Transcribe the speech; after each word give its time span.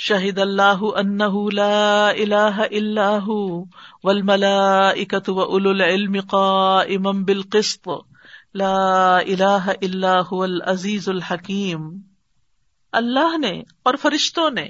شہید 0.00 0.38
اللہ 0.38 0.82
انہ 0.96 1.32
لا 1.52 2.08
الہ 2.08 2.66
الا 2.66 3.08
هو 3.24 3.40
والملائکۃ 4.02 5.28
واولو 5.28 5.70
العلم 5.70 6.16
قائما 6.30 7.10
بالقسط. 7.24 7.88
لا 8.54 9.18
الہ 9.18 9.66
الا 9.72 10.14
هو 10.20 10.42
العزیز 10.42 11.08
الحکیم. 11.08 11.84
اللہ 12.92 13.36
نے 13.38 13.52
اور 13.82 14.00
فرشتوں 14.02 14.50
نے 14.50 14.66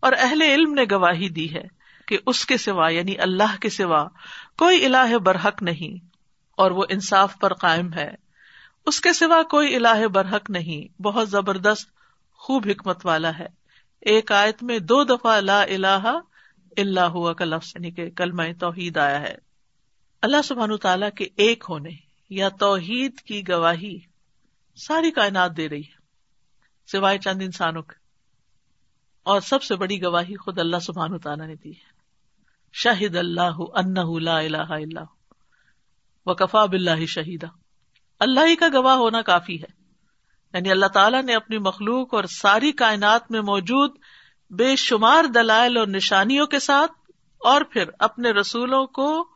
اور 0.00 0.12
اہل 0.18 0.42
علم 0.42 0.74
نے 0.74 0.84
گواہی 0.90 1.28
دی 1.28 1.46
ہے 1.54 1.64
کہ 2.08 2.18
اس 2.26 2.44
کے 2.46 2.56
سوا 2.56 2.88
یعنی 2.88 3.18
اللہ 3.18 3.56
کے 3.60 3.70
سوا، 3.70 4.04
کوئی 4.58 4.84
الہ 4.84 5.18
برحق 5.18 5.62
نہیں 5.62 5.98
اور 6.58 6.70
وہ 6.70 6.84
انصاف 6.88 7.38
پر 7.38 7.54
قائم 7.54 7.92
ہے. 7.92 8.10
اس 8.86 9.00
کے 9.00 9.12
سوا 9.12 9.42
کوئی 9.50 9.76
الہ 9.76 10.06
برحق 10.06 10.50
نہیں، 10.50 11.02
بہت 11.02 11.30
زبردست، 11.30 11.88
خوب 12.40 12.66
حکمت 12.70 13.06
والا 13.06 13.38
ہے۔ 13.38 13.46
ایک 14.04 14.32
آیت 14.32 14.62
میں 14.62 14.78
دو 14.78 15.04
دفعہ 15.04 15.40
لا 15.40 15.62
الہ 15.62 16.18
اللہ 16.76 17.00
ہوا 17.00 17.32
کا 17.32 17.44
لفظ 17.44 17.68
یعنی 17.68 17.90
کہ 17.90 18.10
کلمہ 18.10 18.42
توحید 18.60 18.96
آیا 18.96 19.20
ہے۔ 19.20 19.34
اللہ 20.22 20.36
سبحان 20.44 20.76
تعالیٰ 20.76 21.08
کے 21.16 21.28
ایک 21.36 21.64
ہونے 21.68 21.88
یا 22.30 22.48
توحید 22.48 23.20
کی 23.20 23.48
گواہی 23.48 23.98
ساری 24.76 25.10
کائنات 25.10 25.56
دے 25.56 25.68
رہی 25.68 25.80
ہے، 25.80 25.94
سوائے 26.86 27.18
چند 27.18 27.42
انسانوں 27.42 27.82
کے۔ 27.82 27.94
اور 29.22 29.40
سب 29.40 29.62
سے 29.62 29.76
بڑی 29.76 30.02
گواہی 30.02 30.36
خود 30.36 30.58
اللہ 30.58 30.76
سبحان 30.76 31.18
تعالیٰ 31.18 31.46
نے 31.46 31.54
دی 31.54 31.70
ہے۔ 31.70 31.94
شاہد 32.72 33.16
اللہ 33.16 33.56
ان 33.58 34.22
لا 34.22 34.38
الہ 34.38 34.70
اللہ 34.70 35.04
و 36.26 36.34
کفا 36.34 36.64
بلّہ 36.64 37.06
شہیدہ 37.06 37.46
اللہ 38.20 38.40
ہی 38.46 38.56
کا 38.56 38.66
گواہ 38.74 38.96
ہونا 38.96 39.22
کافی 39.22 39.62
ہے۔ 39.62 39.83
یعنی 40.54 40.70
اللہ 40.70 40.86
تعالیٰ 40.86 41.22
نے 41.22 41.34
اپنی 41.34 41.58
مخلوق 41.58 42.14
اور 42.14 42.24
ساری 42.24 42.72
کائنات 42.72 43.30
میں 43.30 43.40
موجود 43.40 43.90
بے 44.50 44.76
شمار 44.76 45.24
دلائل 45.24 45.76
اور 45.76 45.86
نشانیوں 45.86 46.46
کے 46.46 46.58
ساتھ 46.58 46.92
اور 47.38 47.60
پھر 47.62 47.84
اپنے 47.98 48.30
رسولوں 48.30 48.86
کو 48.86 49.28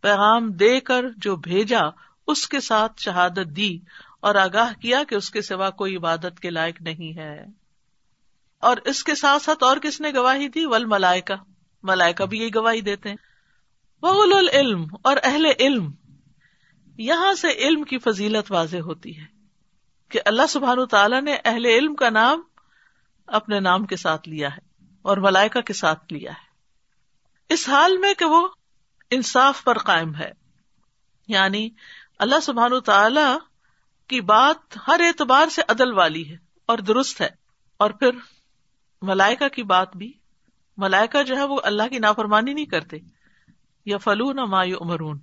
پیغام 0.00 0.52
دے 0.52 0.80
کر 0.80 1.04
جو 1.16 1.36
بھیجا، 1.36 1.80
اس 2.26 2.48
کے 2.48 2.60
ساتھ 2.60 3.02
شہادت 3.02 3.56
دی 3.56 3.78
اور 4.20 4.34
آگاہ 4.34 4.72
کیا 4.80 5.02
کہ 5.08 5.14
اس 5.14 5.30
کے 5.30 5.42
سوا 5.42 5.70
کوئی 5.70 5.96
عبادت 5.96 6.40
کے 6.40 6.50
لائق 6.50 6.82
نہیں 6.82 7.18
ہے۔ 7.18 7.44
اور 8.60 8.76
اس 8.84 9.04
کے 9.04 9.14
ساتھ 9.14 9.42
ساتھ 9.42 9.64
اور 9.64 9.76
کس 9.76 10.00
نے 10.00 10.12
گواہی 10.14 10.48
دی؟ 10.48 10.66
ول 10.66 10.84
ملائکا 10.84 11.34
ملائکا 11.82 12.24
بھی 12.24 12.38
یہی 12.38 12.54
گواہی 12.54 12.80
دیتے 12.80 13.08
ہیں۔ 13.08 13.16
وہ 14.02 14.22
العلم 14.22 14.84
اور 15.02 15.16
اہل 15.22 15.46
علم۔ 15.60 15.90
یہاں 16.98 17.34
سے 17.34 17.48
علم 17.48 17.82
کی 17.82 17.98
فضیلت 17.98 18.52
واضح 18.52 18.76
ہوتی 18.76 19.18
ہے۔ 19.18 19.35
کہ 20.08 20.20
اللہ 20.24 20.46
سبحان 20.48 20.86
تعالیٰ 20.86 21.22
نے 21.22 21.36
اہل 21.44 21.66
علم 21.66 21.94
کا 21.94 22.10
نام 22.10 22.42
اپنے 23.26 23.60
نام 23.60 23.86
کے 23.86 23.96
ساتھ 23.96 24.28
لیا 24.28 24.48
ہے 24.48 24.84
اور 25.02 25.16
ملائکا 25.16 25.60
کے 25.60 25.72
ساتھ 25.72 26.12
لیا 26.12 26.30
ہے۔ 26.30 26.46
اس 27.48 27.68
حال 27.68 27.98
میں 27.98 28.14
کہ 28.14 28.24
وہ 28.24 28.48
انصاف 29.10 29.64
پر 29.64 29.78
قائم 29.78 30.14
ہے 30.14 30.32
یعنی 31.28 31.70
اللہ 32.18 32.40
سبحان 32.42 32.80
تعالی 32.80 33.38
کی 34.06 34.20
بات 34.20 34.78
ہر 34.88 35.00
اعتبار 35.00 35.48
سے 35.48 35.62
عدل 35.68 35.92
والی 35.92 36.30
ہے 36.30 36.36
اور 36.66 36.78
درست 36.78 37.20
ہے۔ 37.20 37.28
اور 37.76 37.90
پھر 37.90 38.10
ملائکا 39.02 39.48
کی 39.48 39.62
بات 39.62 39.96
بھی 39.96 40.12
ملائکا 40.76 41.22
جو 41.22 41.36
ہے 41.36 41.44
وہ 41.44 41.60
اللہ 41.64 41.82
کی 41.90 41.98
نافرمانی 41.98 42.52
نہیں 42.52 42.66
کرتے۔ 42.66 42.96
یا 43.86 43.98
فلون 43.98 44.36
مایو 44.36 44.76
امرون 44.80 45.18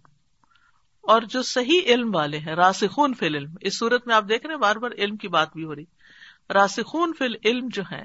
اور 1.03 1.21
جو 1.21 1.41
صحیح 1.41 1.81
علم 1.85 2.15
والے 2.15 2.39
ہیں، 2.39 2.55
راسخون 2.55 3.13
فل 3.13 3.35
علم 3.35 3.55
اس 3.61 3.79
صورت 3.79 4.07
میں 4.07 4.15
آپ 4.15 4.23
دیکھ 4.29 4.45
رہے 4.45 4.53
ہیں، 4.53 4.61
بار 4.61 4.75
بار 4.75 4.91
علم 4.91 5.17
کی 5.17 5.27
بات 5.27 5.53
بھی 5.53 5.63
ہو 5.63 5.75
رہی۔ 5.75 5.83
راسخون 6.53 7.13
فل 7.17 7.33
علم 7.45 7.67
جو 7.73 7.83
ہے 7.91 8.03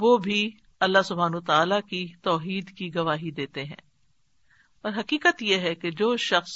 وہ 0.00 0.18
بھی 0.18 0.50
اللہ 0.80 1.02
سبحان 1.04 1.40
تعالی 1.40 1.74
کی 1.90 2.14
توحید 2.22 2.76
کی 2.76 2.94
گواہی 2.94 3.30
دیتے 3.30 3.64
ہیں۔ 3.64 3.80
اور 4.82 4.92
حقیقت 4.98 5.42
یہ 5.42 5.56
ہے 5.56 5.74
کہ 5.74 5.90
جو 5.90 6.16
شخص 6.16 6.52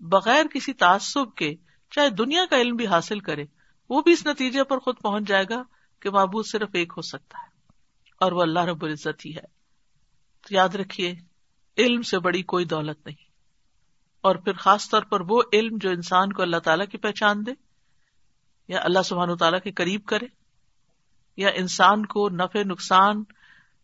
بغیر 0.00 0.46
کسی 0.46 0.72
تعصب 0.72 1.34
کے، 1.34 1.54
چاہے 1.90 2.10
دنیا 2.10 2.46
کا 2.50 2.56
علم 2.56 2.76
بھی 2.76 2.86
حاصل 2.86 3.20
کرے، 3.20 3.44
وہ 3.90 4.02
بھی 4.02 4.12
اس 4.12 4.26
نتیجے 4.26 4.64
پر 4.64 4.78
خود 4.78 4.94
پہنچ 5.02 5.28
جائے 5.28 5.44
گا 5.50 5.62
کہ 6.00 6.10
معبود 6.10 6.46
صرف 6.46 6.68
ایک 6.72 6.92
ہو 6.96 7.02
سکتا 7.02 7.38
ہے۔ 7.38 7.48
اور 8.20 8.32
وہ 8.32 8.42
اللہ 8.42 8.64
رب 8.64 8.84
العزت 8.84 9.26
ہی 9.26 9.36
ہے۔ 9.36 9.46
تو 10.40 10.54
یاد 10.54 10.68
رکھیے، 10.68 11.14
علم 11.78 12.02
سے 12.02 12.18
بڑی 12.18 12.42
کوئی 12.42 12.64
دولت 12.64 13.06
نہیں۔ 13.06 13.25
اور 14.26 14.36
پھر 14.36 14.52
خاص 14.52 14.90
طور 14.90 15.02
پر 15.02 15.20
وہ 15.20 15.42
علم 15.52 15.76
جو 15.80 15.90
انسان 15.90 16.32
کو 16.32 16.42
اللہ 16.42 16.56
تعالیٰ 16.56 16.86
کی 16.86 16.98
پہچان 16.98 17.46
دے، 17.46 17.50
یا 18.68 18.80
اللہ 18.82 19.02
سبحان 19.04 19.30
و 19.30 19.36
تعالیٰ 19.36 19.60
کے 19.60 19.72
قریب 19.72 20.04
کرے، 20.04 20.26
یا 21.36 21.48
انسان 21.48 22.06
کو 22.06 22.28
نفع، 22.28 22.62
نقصان، 22.62 23.24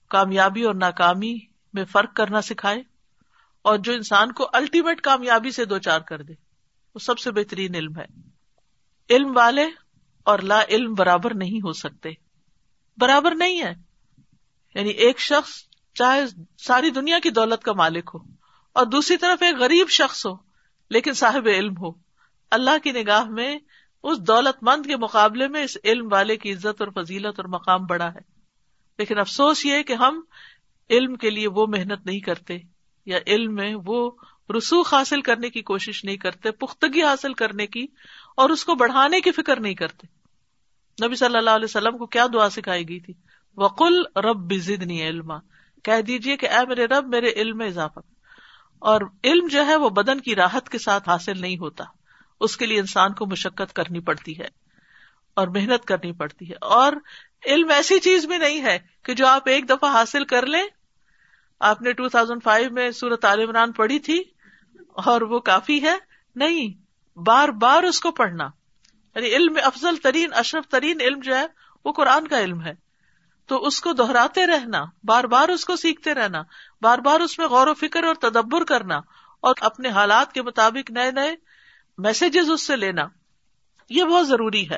کامیابی 0.08 0.62
اور 0.62 0.75
ناکامی 0.75 1.38
میں 1.72 1.84
فرق 1.84 2.14
کرنا 2.14 2.42
سکھائے، 2.42 2.82
اور 3.62 3.78
جو 3.78 3.92
انسان 3.92 4.32
کو 4.32 4.50
الٹیمیٹ 4.52 5.00
کامیابی 5.00 5.50
سے 5.50 5.64
دو 5.64 5.78
چار 5.78 6.00
کر 6.00 6.22
دے، 6.22 6.32
وہ 6.94 6.98
سب 6.98 7.19
سے 7.19 7.31
بہترین 7.31 7.75
علم 7.75 7.98
ہے۔ 7.98 8.06
علم 9.10 9.36
والے 9.36 9.64
اور 10.25 10.38
لا 10.38 10.62
علم 10.69 10.94
برابر 10.94 11.34
نہیں 11.34 11.58
ہو 11.58 11.72
سکتے۔ 11.72 12.10
برابر 12.98 13.34
نہیں 13.34 13.62
ہے۔ 13.62 13.75
یعنی 14.75 14.91
ایک 14.91 15.20
شخص 15.20 15.50
چاہے 15.94 16.20
ساری 16.58 16.91
دنیا 16.91 17.19
کی 17.22 17.31
دولت 17.31 17.62
کا 17.62 17.72
مالک 17.72 18.10
ہو۔ 18.14 18.31
اور 18.72 18.87
دوسری 18.87 19.16
طرف 19.16 19.43
ایک 19.43 19.56
غریب 19.56 19.88
شخص 19.88 20.27
ہو، 20.27 20.33
لیکن 20.91 21.12
صاحب 21.12 21.47
علم 21.47 21.75
ہو۔ 21.77 21.91
اللہ 22.50 22.78
کی 22.84 22.93
نگاہ 22.93 23.25
میں 23.25 23.59
اس 24.03 24.19
دولت 24.19 24.62
مند 24.62 24.87
کے 24.87 24.97
مقابلے 24.97 25.49
میں 25.49 25.65
اس 25.65 25.77
علم 25.84 26.09
والے 26.12 26.37
کی 26.37 26.53
عزت 26.53 26.82
اور 26.82 26.88
فضیلت 26.94 27.34
اور 27.37 27.44
مقام 27.44 27.87
بڑا 27.87 28.15
ہے۔ 28.15 28.21
لیکن 28.99 29.19
افسوس 29.19 29.66
یہ 29.66 29.82
کہ 29.82 29.93
ہم 29.93 30.21
علم 30.91 31.15
کے 31.15 31.31
لیے 31.31 31.49
وہ 31.49 31.66
محنت 31.66 32.06
نہیں 32.06 32.21
کرتے 32.21 32.59
یا 33.06 33.19
علم 33.27 33.55
میں 33.55 33.75
وہ 33.87 34.11
رسوخ 34.56 34.94
حاصل 34.94 35.21
کرنے 35.21 35.50
کی 35.50 35.62
کوشش 35.62 36.05
نہیں 36.05 36.16
کرتے، 36.16 36.50
پختگی 36.50 37.03
حاصل 37.03 37.34
کرنے 37.34 37.66
کی 37.66 37.87
اور 38.37 38.50
اس 38.50 38.65
کو 38.65 38.75
بڑھانے 38.75 39.21
کی 39.21 39.32
فکر 39.32 39.61
نہیں 39.61 39.75
کرتے۔ 39.75 40.06
نبی 41.06 41.15
صلی 41.15 41.37
اللہ 41.37 41.50
علیہ 41.50 41.65
وسلم 41.65 41.99
کو 41.99 42.06
کیا 42.06 42.27
دعا 42.32 42.50
سکھائی 42.50 42.88
گئی 42.88 43.00
تھی؟ 43.00 43.15
وقل 43.56 44.03
رب 44.16 44.37
بزدنی 44.37 45.09
علما۔ 45.09 45.38
کہہ 45.82 46.00
دیجیے 46.00 46.37
کہ 46.37 46.49
اے 46.49 46.66
میرے 46.69 46.84
رب، 46.84 47.09
میرے 47.09 47.32
علم 47.32 47.56
میں 47.56 47.66
اضافہ 47.66 47.99
اور 48.82 49.00
علم 49.25 49.47
جو 49.47 49.66
ہے 49.66 49.76
وہ 49.76 49.91
بدن 49.91 50.20
کی 50.20 50.34
راحت 50.34 50.69
کے 50.69 50.78
ساتھ 50.78 51.09
حاصل 51.09 51.41
نہیں 51.41 51.59
ہوتا۔ 51.59 51.84
اس 52.41 52.56
کے 52.56 52.66
لیے 52.66 52.81
انسان 52.81 53.12
کو 53.12 53.26
مشقت 53.26 53.72
کرنی 53.72 54.00
پڑتی 54.00 54.38
ہے 54.38 54.48
اور 55.34 55.48
محنت 55.48 55.84
کرنی 55.84 56.12
پڑتی 56.12 56.48
ہے۔ 56.48 56.54
اور 56.60 56.93
علم 57.47 57.70
ایسی 57.70 58.00
چیز 58.00 58.26
بھی 58.26 58.38
نہیں 58.38 58.62
ہے 58.62 58.78
کہ 59.04 59.15
جو 59.15 59.26
آپ 59.26 59.48
ایک 59.48 59.69
دفعہ 59.69 59.93
حاصل 59.93 60.25
کر 60.25 60.47
لیں۔ 60.47 60.62
آپ 61.60 61.82
نے 61.82 61.93
ٹو 61.93 62.09
تھاؤزینڈ 62.09 62.43
فائیو 62.43 62.70
میں 62.70 62.91
سورت 62.91 63.25
عال 63.25 63.41
عمران 63.41 63.72
پڑھی 63.72 63.98
تھی 63.98 64.22
اور 64.88 65.20
وہ 65.20 65.38
کافی 65.38 65.82
ہے۔ 65.82 65.97
نہیں، 66.34 66.82
بار 67.19 67.49
بار 67.49 67.82
اس 67.82 68.00
کو 68.00 68.10
پڑھنا۔ 68.10 68.44
یعنی 69.14 69.28
علم 69.28 69.54
افضل 69.62 69.97
ترین، 69.97 70.32
اشرف 70.32 70.69
ترین 70.69 71.00
علم 71.00 71.20
جو 71.20 71.37
ہے 71.37 71.47
وہ 71.84 71.93
قرآن 71.93 72.28
کا 72.28 72.41
علم 72.41 72.62
ہے۔ 72.62 72.81
تو 73.52 73.66
اس 73.66 73.80
کو 73.80 73.92
دہراتے 73.92 74.46
رہنا، 74.46 74.84
بار 75.04 75.24
بار 75.24 75.48
اس 75.48 75.64
کو 75.64 75.76
سیکھتے 75.76 76.14
رہنا، 76.14 76.42
بار 76.82 76.98
بار 76.98 77.20
اس 77.20 77.38
میں 77.38 77.46
غور 77.46 77.66
و 77.66 77.74
فکر 77.74 78.04
اور 78.04 78.14
تدبر 78.14 78.64
کرنا 78.64 78.96
اور 79.40 79.54
اپنے 79.60 79.88
حالات 79.88 80.32
کے 80.32 80.42
مطابق 80.42 80.90
نئے 80.90 81.10
نئے 81.10 81.34
میسجز 81.98 82.50
اس 82.50 82.66
سے 82.66 82.76
لینا۔ 82.76 83.02
یہ 83.90 84.04
بہت 84.04 84.28
ضروری 84.28 84.70
ہے۔ 84.70 84.76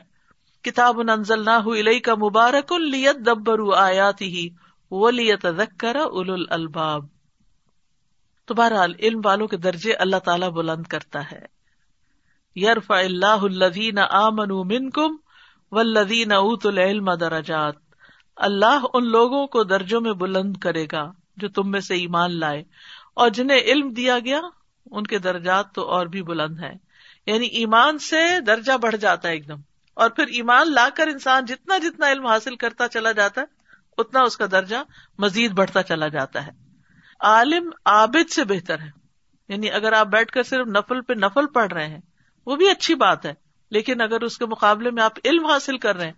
کتاب 0.62 1.00
انزل 1.00 1.44
نہ 1.44 1.98
کا 2.04 2.14
مبارک 2.14 2.72
الت 2.72 3.26
دبر 3.26 3.76
آیات 3.76 4.22
ہی 4.22 4.48
وہ 4.90 5.10
لیت 5.10 5.46
اول 5.46 6.46
الباب 6.48 7.04
تو 8.44 8.54
بہرحال 8.54 8.94
علم 8.98 9.20
والوں 9.24 9.46
کے 9.46 9.56
درجے 9.56 9.92
اللہ 9.92 10.16
تعالیٰ 10.16 10.50
بلند 10.50 10.82
کرتا 10.82 11.30
ہے۔ 11.32 11.46
یرف 12.56 12.90
اللہ 12.90 13.42
الدین 13.42 13.98
آمن 13.98 14.90
کم 14.90 15.16
و 15.72 15.78
اوت 16.34 16.66
العلم 16.66 17.14
درجات۔ 17.14 17.83
اللہ 18.36 18.80
ان 18.94 19.08
لوگوں 19.08 19.46
کو 19.46 19.64
درجوں 19.64 20.00
میں 20.00 20.12
بلند 20.12 20.56
کرے 20.56 20.86
گا 20.92 21.12
جو 21.36 21.48
تم 21.48 21.70
میں 21.70 21.80
سے 21.80 21.94
ایمان 21.94 22.40
لائے 22.40 22.62
اور 23.14 23.30
جنہیں 23.30 23.58
علم 23.58 23.88
دیا 23.88 24.18
گیا، 24.18 24.40
ان 24.90 25.06
کے 25.06 25.18
درجات 25.18 25.72
تو 25.74 25.82
اور 25.82 26.06
بھی 26.06 26.22
بلند 26.22 26.60
ہیں۔ 26.60 26.74
یعنی 27.26 27.46
ایمان 27.46 27.98
سے 27.98 28.40
درجہ 28.40 28.76
بڑھ 28.76 28.96
جاتا 28.96 29.28
ہے 29.28 29.32
ایک 29.32 29.48
دم۔ 29.48 29.60
اور 29.94 30.10
پھر 30.10 30.26
ایمان 30.26 30.74
لا 30.74 30.88
کر 30.94 31.06
انسان 31.06 31.44
جتنا 31.44 31.78
جتنا 31.78 32.08
علم 32.08 32.26
حاصل 32.26 32.56
کرتا 32.56 32.88
چلا 32.88 33.12
جاتا 33.12 33.40
ہے، 33.40 33.46
اتنا 33.98 34.20
اس 34.20 34.36
کا 34.36 34.46
درجہ 34.52 34.76
مزید 35.18 35.52
بڑھتا 35.52 35.82
چلا 35.82 36.08
جاتا 36.08 36.46
ہے۔ 36.46 36.50
عالم 37.20 37.70
عابد 37.84 38.30
سے 38.30 38.44
بہتر 38.44 38.80
ہے۔ 38.80 38.90
یعنی 39.48 39.70
اگر 39.70 39.92
آپ 39.92 40.06
بیٹھ 40.06 40.32
کر 40.32 40.42
صرف 40.42 40.66
نفل 40.66 41.00
پہ 41.00 41.12
نفل 41.12 41.46
پڑھ 41.46 41.72
رہے 41.72 41.88
ہیں، 41.88 42.00
وہ 42.46 42.56
بھی 42.56 42.70
اچھی 42.70 42.94
بات 42.94 43.26
ہے۔ 43.26 43.34
لیکن 43.70 44.00
اگر 44.00 44.20
اس 44.20 44.38
کے 44.38 44.46
مقابلے 44.46 44.90
میں 44.90 45.02
آپ 45.02 45.12
علم 45.24 45.46
حاصل 45.46 45.78
کر 45.78 45.96
رہے 45.96 46.04
ہیں، 46.04 46.12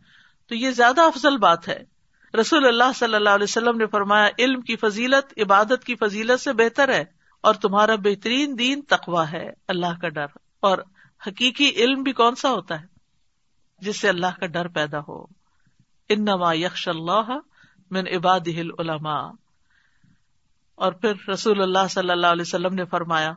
تو 0.49 0.55
یہ 0.55 0.71
زیادہ 0.71 1.01
افضل 1.01 1.37
بات 1.37 1.69
ہے۔ 1.69 1.96
رسول 2.41 2.67
اللہ 2.67 2.93
صلی 2.94 3.15
اللہ 3.15 3.29
علیہ 3.29 3.44
وسلم 3.44 3.77
نے 3.77 3.87
فرمایا، 3.87 4.29
علم 4.38 4.61
کی 4.61 4.77
فضیلت 4.77 5.38
عبادت 5.38 5.85
کی 5.85 5.94
فضیلت 5.94 6.41
سے 6.41 6.53
بہتر 6.53 6.88
ہے 6.88 7.05
اور 7.41 7.55
تمہارا 7.55 7.94
بہترین 7.94 8.59
دین 8.59 8.83
تقوا 8.83 9.33
ہے، 9.33 9.50
اللہ 9.69 9.99
کا 10.00 10.09
ڈر۔ 10.09 10.27
اور 10.61 10.79
حقیقی 11.27 11.71
علم 11.77 12.03
بھی 12.03 12.12
کون 12.12 12.35
سا 12.35 12.50
ہوتا 12.50 12.81
ہے؟ 12.81 12.87
جس 13.79 14.00
سے 14.00 14.09
اللہ 14.09 14.27
کا 14.41 14.47
ڈر 14.47 14.69
پیدا 14.69 14.99
ہو۔ 15.09 15.25
انما 16.09 16.53
یکش 16.53 16.88
اللہ 16.88 17.38
من 17.91 18.06
عباد 18.06 18.41
العلماء۔ 18.47 19.31
اور 20.75 20.93
پھر 20.93 21.29
رسول 21.33 21.62
اللہ 21.62 21.87
صلی 21.91 22.11
اللہ 22.11 22.27
علیہ 22.27 22.43
وسلم 22.43 22.75
نے 22.75 22.85
فرمایا، 22.85 23.33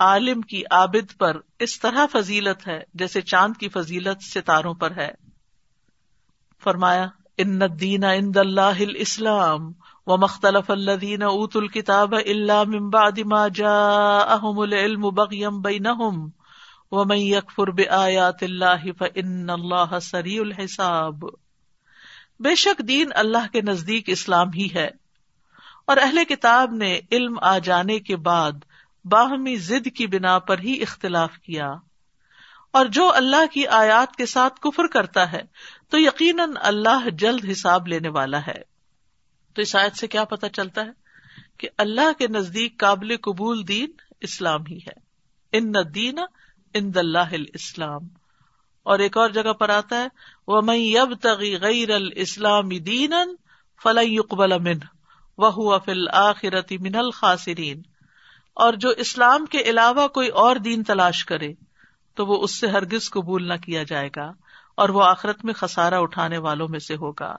عالم 0.00 0.40
کی 0.40 0.62
عابد 0.70 1.18
پر 1.18 1.36
اس 1.58 1.80
طرح 1.80 2.06
فضیلت 2.12 2.68
ہے 2.68 2.80
جیسے 2.94 3.20
چاند 3.20 3.56
کی 3.56 3.68
فضیلت 3.68 4.22
ستاروں 4.22 4.74
پر 4.74 4.90
ہے۔ 4.96 5.10
فرمایا 6.64 7.06
ان 7.42 7.60
دین 7.80 8.04
ان 8.04 8.32
اللہ 8.36 8.82
اسلام 8.96 9.72
و 10.06 10.16
مختلف 10.16 10.70
الدین 10.70 11.22
ات 11.22 11.56
الکتاب 11.56 12.14
اللہ 12.26 12.64
ممبا 12.64 13.10
دما 13.10 13.48
جا 13.48 14.18
احم 14.18 14.58
العلم 14.58 15.00
بغیم 15.00 15.60
بینہم 15.60 16.28
ومن 16.90 17.18
یکفر 17.18 17.70
بآیات 17.70 18.42
اللہ 18.42 18.92
فان 18.98 19.50
اللہ 19.50 19.98
سریع 20.02 20.40
الحساب۔ 20.40 21.24
بے 22.40 22.54
شک 22.54 22.82
دین 22.88 23.10
اللہ 23.14 23.52
کے 23.52 23.60
نزدیک 23.60 24.04
اسلام 24.06 24.48
ہی 24.54 24.68
ہے۔ 24.74 24.88
اور 25.86 25.96
اہل 26.02 26.24
کتاب 26.28 26.72
نے 26.72 27.00
علم 27.12 27.38
آ 27.42 27.58
جانے 27.58 27.98
کے 27.98 28.16
بعد 28.16 28.52
باہمی 29.04 29.56
ضد 29.56 29.88
کی 29.96 30.06
بنا 30.06 30.38
پر 30.38 30.58
ہی 30.58 30.82
اختلاف 30.82 31.38
کیا۔ 31.38 31.74
اور 32.70 32.86
جو 32.86 33.14
اللہ 33.14 33.46
کی 33.52 33.66
آیات 33.66 34.16
کے 34.16 34.26
ساتھ 34.26 34.60
کفر 34.60 34.86
کرتا 34.86 35.32
ہے، 35.32 35.42
تو 35.88 35.98
یقیناً 35.98 36.50
اللہ 36.60 37.08
جلد 37.10 37.44
حساب 37.50 37.86
لینے 37.88 38.08
والا 38.08 38.46
ہے۔ 38.46 38.62
تو 39.54 39.62
اس 39.62 39.76
آیت 39.76 39.96
سے 39.96 40.06
کیا 40.06 40.24
پتا 40.24 40.48
چلتا 40.48 40.80
ہے 40.80 40.90
کہ 41.58 41.68
اللہ 41.78 42.18
کے 42.18 42.26
نزدیک 42.26 42.78
قابل 42.78 43.16
قبول 43.16 43.68
دین 43.68 43.90
اسلام 44.20 44.60
ہی 44.66 44.78
ہے۔ 44.78 45.10
ان 45.52 45.72
دین 45.94 46.18
ان 46.74 46.90
اللہ 46.94 47.34
اسلام 47.54 48.00
اور 48.82 48.98
ایک 48.98 49.16
اور 49.16 49.30
جگہ 49.30 49.52
پر 49.52 49.68
آتا 49.68 50.02
ہے 50.02 50.06
وہ 50.46 50.60
میں 50.60 50.76
یب 50.76 51.14
تغی 51.22 51.56
غیر 51.60 51.90
الاسلام 51.90 52.68
دین 52.68 53.12
فلح 53.82 54.14
اقبال 54.18 54.52
امن 54.52 54.78
وہ 55.38 55.78
فل 55.78 56.08
آخرتی 56.08 56.78
من 56.78 56.96
الخاصرین 56.96 57.82
اور 58.54 58.72
جو 58.72 58.88
اسلام 58.88 59.46
کے 59.46 59.58
علاوہ 59.58 60.08
کوئی 60.08 60.28
اور 60.28 60.56
دین 60.56 60.84
تلاش 60.84 61.24
کرے 61.24 61.52
تو 62.14 62.26
وہ 62.26 62.42
اس 62.42 62.60
سے 62.60 62.66
ہرگز 62.66 63.10
قبول 63.10 63.48
نہ 63.48 63.54
کیا 63.54 63.82
جائے 63.82 64.08
گا 64.16 64.32
اور 64.74 64.88
وہ 64.88 65.04
آخرت 65.04 65.44
میں 65.44 65.54
خسارا 65.54 65.98
اٹھانے 65.98 66.38
والوں 66.38 66.68
میں 66.68 66.78
سے 66.78 66.96
ہوگا۔ 66.96 67.36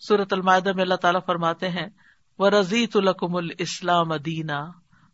سورت 0.00 0.32
المائدہ 0.32 0.72
میں 0.72 0.82
اللہ 0.82 0.94
تعالیٰ 0.94 1.20
فرماتے 1.26 1.68
ہیں 1.68 1.86
وہ 2.38 2.48
رضیت 2.48 2.96
القم 2.96 3.36
الاسلام 3.36 4.16
دینا 4.16 4.60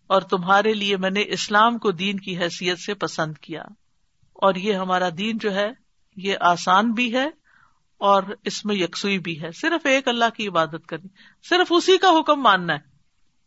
اور 0.06 0.22
تمہارے 0.22 0.74
لیے 0.74 0.96
میں 0.96 1.10
نے 1.10 1.22
اسلام 1.26 1.78
کو 1.78 1.90
دین 1.90 2.20
کی 2.20 2.38
حیثیت 2.38 2.78
سے 2.78 2.94
پسند 2.94 3.38
کیا۔ 3.38 3.62
اور 4.32 4.54
یہ 4.54 4.74
ہمارا 4.74 5.08
دین 5.18 5.38
جو 5.38 5.54
ہے، 5.54 5.70
یہ 6.16 6.36
آسان 6.40 6.92
بھی 6.92 7.14
ہے 7.14 7.26
اور 7.98 8.22
اس 8.44 8.64
میں 8.64 8.74
یکسوئی 8.74 9.18
بھی 9.18 9.42
ہے۔ 9.42 9.52
صرف 9.52 9.86
ایک 9.86 10.08
اللہ 10.08 10.24
کی 10.36 10.48
عبادت 10.48 10.86
کرنی، 10.86 11.08
صرف 11.48 11.66
اسی 11.70 11.98
کا 11.98 12.08
حکم 12.20 12.42
ماننا 12.42 12.72
ہے۔ 12.74 12.78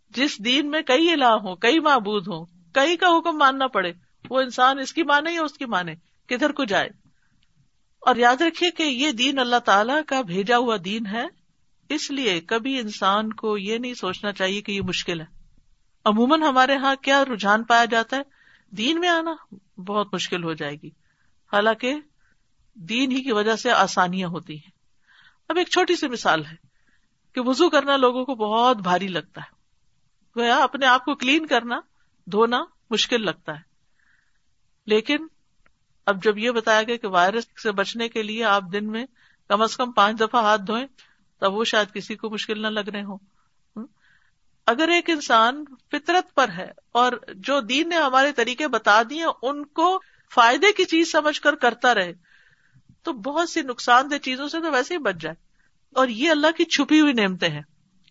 جس 0.10 0.46
دین 0.46 0.70
میں 0.70 0.82
کئی 0.82 1.12
الہ 1.12 1.26
ہوں، 1.26 1.56
کئی 1.56 1.80
معبود 1.80 2.28
ہوں، 2.28 2.46
کئی 2.74 2.98
کا 2.98 3.08
حکم 3.08 3.38
ماننا 3.38 3.68
پڑے۔ 3.68 3.94
وہ 4.32 4.42
انسان 4.42 4.80
اس 4.80 4.94
کی 4.94 5.04
مانے 5.04 5.34
یا 5.34 5.42
اس 5.42 5.54
کی 5.54 5.66
مانے؟ 5.66 5.96
کدھر 6.28 6.52
کو 6.52 6.64
جائے؟ 6.66 6.90
اور 8.00 8.16
یاد 8.16 8.42
رکھیے 8.42 8.72
کہ 8.72 8.84
یہ 8.84 9.12
دین 9.12 9.40
اللہ 9.40 9.60
تعالی 9.66 9.94
کا 10.08 10.22
بھیجا 10.22 10.58
ہوا 10.58 10.78
دین 10.86 11.06
ہے، 11.06 11.26
اس 11.90 12.12
لیے 12.12 12.42
کبھی 12.42 12.80
انسان 12.80 13.34
کو 13.34 13.58
یہ 13.58 13.78
نہیں 13.78 13.94
سوچنا 13.94 14.32
چاہیے 14.32 14.62
کہ 14.62 14.72
یہ 14.72 14.82
مشکل 14.82 15.22
ہے۔ 15.22 15.26
عموماً 16.06 16.42
ہمارے 16.42 16.74
یہاں 16.74 16.96
کیا 16.96 17.26
رجحان 17.26 17.64
پایا 17.64 17.86
جاتا 17.86 18.18
ہے؟ 18.18 18.22
دین 18.70 19.00
میں 19.00 19.10
آنا 19.10 19.56
بہت 19.82 20.14
مشکل 20.14 20.44
ہو 20.44 20.54
جائے 20.54 20.76
گی۔ 20.76 20.90
حالانکہ 21.54 21.96
دین 22.74 23.12
ہی 23.12 23.24
کی 23.24 23.32
وجہ 23.32 23.56
سے 23.56 23.72
آسانیاں 23.72 24.30
ہوتی 24.30 24.54
ہیں۔ 24.54 24.72
اب 25.50 25.58
ایک 25.58 25.68
چھوٹی 25.70 25.96
سی 25.96 26.08
مثال 26.08 26.46
ہے 26.46 26.56
کہ 27.36 27.42
وزو 27.42 27.70
کرنا 27.70 27.98
لوگوں 27.98 28.26
کو 28.26 28.36
بہت 28.36 28.78
بھاری 28.78 29.08
لگتا 29.08 29.42
ہے، 29.42 30.52
اپنے 30.52 30.86
آپ 30.86 31.06
کو 31.06 31.16
کلین 31.16 31.46
کرنا، 31.46 31.80
دھونا 32.26 32.64
مشکل 32.90 33.26
لگتا 33.26 33.52
ہے۔ 33.52 33.71
لیکن 34.86 35.28
اب 36.06 36.24
جب 36.24 36.38
یہ 36.38 36.52
بتایا 36.52 36.84
گیا 36.84 36.96
کہ 36.98 37.08
وائرس 37.08 37.44
سے 37.64 37.72
بچنے 37.72 38.10
کے 38.10 38.24
لیے 38.24 38.44
آپ 38.44 38.64
دن 38.74 38.92
میں 38.92 39.06
کم 39.48 39.62
از 39.62 39.78
کم 39.78 39.92
پانچ 39.92 40.20
دفعہ 40.20 40.44
ہاتھ 40.44 40.62
دھوئیں، 40.68 40.88
تب 41.40 41.54
وہ 41.54 41.64
شاید 41.64 41.94
کسی 41.94 42.16
کو 42.16 42.30
مشکل 42.30 42.62
نہ 42.62 42.68
لگ 42.68 42.90
رہے 42.94 43.04
ہوں۔ 43.04 43.18
اگر 44.68 44.88
ایک 44.88 45.10
انسان 45.10 45.66
فطرت 45.92 46.36
پر 46.36 46.50
ہے 46.50 46.72
اور 46.92 47.12
جو 47.36 47.62
دین 47.62 47.90
نے 47.90 47.98
ہمارے 47.98 48.32
طریقے 48.32 48.68
بتا 48.68 49.02
دیے، 49.10 49.26
ان 49.42 49.66
کو 49.66 50.02
فائدے 50.34 50.72
کی 50.72 50.86
چیز 50.86 51.12
سمجھ 51.12 51.42
کر 51.42 51.56
کرتا 51.56 51.94
رہے، 51.94 52.14
تو 53.04 53.14
بہت 53.14 53.50
سی 53.50 53.62
نقصان 53.62 54.12
دہ 54.12 54.18
چیزوں 54.18 54.48
سے 54.48 54.60
تو 54.60 54.72
ویسے 54.72 54.94
ہی 54.94 55.00
بچ 55.00 55.16
جائے۔ 55.16 55.36
اور 55.96 56.08
یہ 56.08 56.30
اللہ 56.30 56.48
کی 56.58 56.64
چھپی 56.64 57.02
ہوئی 57.02 57.14
نعمتیں 57.14 57.50
ہیں۔ 57.50 57.62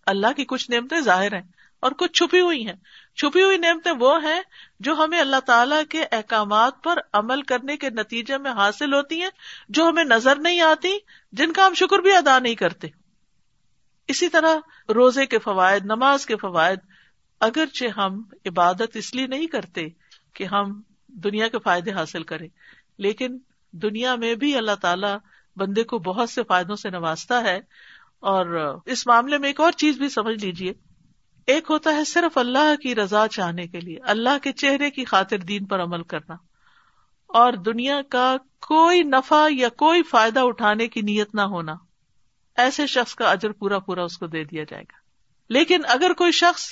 اللہ 0.07 0.27
کی 0.37 0.45
کچھ 0.45 0.71
نعمتیں 0.71 1.01
ظاہر 1.01 1.33
ہیں۔ 1.33 1.43
اور 1.81 1.93
کچھ 1.93 2.12
چھپی 2.12 2.41
ہوئی 2.41 2.67
ہیں۔ 2.67 2.77
چھپی 3.17 3.43
ہوئی 3.43 3.59
نعمتیں 3.59 3.93
وہ 3.93 4.25
ہیں 4.25 4.41
جو 4.81 4.94
ہمیں 4.94 5.21
اللہ 5.21 5.41
تعالیٰ 5.47 5.82
کے 5.91 6.05
احکامات 6.12 6.82
پر 6.82 6.99
عمل 7.12 7.43
کرنے 7.43 7.77
کے 7.77 7.91
نتیجے 7.91 8.38
میں 8.38 8.50
حاصل 8.50 8.94
ہوتی 8.94 9.23
ہیں، 9.23 9.29
جو 9.69 9.88
ہمیں 9.88 10.05
نظر 10.05 10.38
نہیں 10.38 10.61
آتی، 10.61 10.99
جن 11.32 11.53
کا 11.53 11.67
ہم 11.67 11.75
شکر 11.75 11.99
بھی 11.99 12.12
ادا 12.12 12.38
نہیں 12.38 12.55
کرتے۔ 12.55 12.88
اسی 14.09 14.29
طرح 14.29 14.56
روزے 14.88 15.27
کے 15.27 15.38
فوائد، 15.38 15.85
نماز 15.85 16.27
کے 16.27 16.37
فوائد، 16.37 16.79
اگرچہ 17.41 18.00
ہم 18.00 18.23
عبادت 18.47 18.97
اس 18.97 19.15
لیے 19.15 19.26
نہیں 19.26 19.47
کرتے 19.47 19.88
کہ 20.35 20.44
ہم 20.44 20.83
دنیا 21.09 21.49
کے 21.49 21.59
فائدے 21.59 21.93
حاصل 21.93 22.23
کریں، 22.23 22.49
لیکن 22.99 23.38
دنیا 23.73 24.15
میں 24.15 24.35
بھی 24.35 24.56
اللہ 24.56 24.75
تعالیٰ 24.81 25.17
بندے 25.56 25.85
کو 25.85 25.99
بہت 25.99 26.31
سے 26.31 26.43
فائدوں 26.43 26.76
سے 26.76 26.91
نوازتا 26.91 27.43
ہے۔ 27.43 27.61
اور 28.21 28.76
اس 28.87 29.06
معاملے 29.06 29.38
میں 29.38 29.49
ایک 29.49 29.61
اور 29.61 29.73
چیز 29.73 29.99
بھی 29.99 30.09
سمجھ 30.09 30.44
لیجیے 30.44 30.73
ایک 31.50 31.70
ہوتا 31.70 31.97
ہے 31.97 32.05
صرف 32.05 32.38
اللہ 32.38 32.76
کی 32.82 32.94
رضا 32.94 33.29
چاہنے 33.29 33.67
کے 33.67 33.81
لیے، 33.81 33.97
اللہ 34.02 34.38
کے 34.43 34.52
چہرے 34.52 34.91
کی 34.91 35.05
خاطر 35.05 35.38
دین 35.38 35.64
پر 35.64 35.82
عمل 35.82 36.02
کرنا۔ 36.02 36.35
اور 37.26 37.52
دنیا 37.52 38.00
کا 38.11 38.37
کوئی 38.61 39.02
نفع 39.02 39.49
یا 39.50 39.69
کوئی 39.69 40.02
فائدہ 40.02 40.41
اٹھانے 40.41 40.88
کی 40.88 41.00
نیت 41.00 41.35
نہ 41.35 41.41
ہونا۔ 41.41 41.75
ایسے 42.56 42.87
شخص 42.87 43.14
کا 43.14 43.31
اجر 43.31 43.52
پورا 43.52 43.79
پورا 43.79 44.02
اس 44.02 44.19
کو 44.19 44.26
دے 44.26 44.44
دیا 44.44 44.64
جائے 44.64 44.82
گا۔ 44.82 44.99
لیکن 45.49 45.81
اگر 45.88 46.12
کوئی 46.12 46.32
شخص 46.32 46.64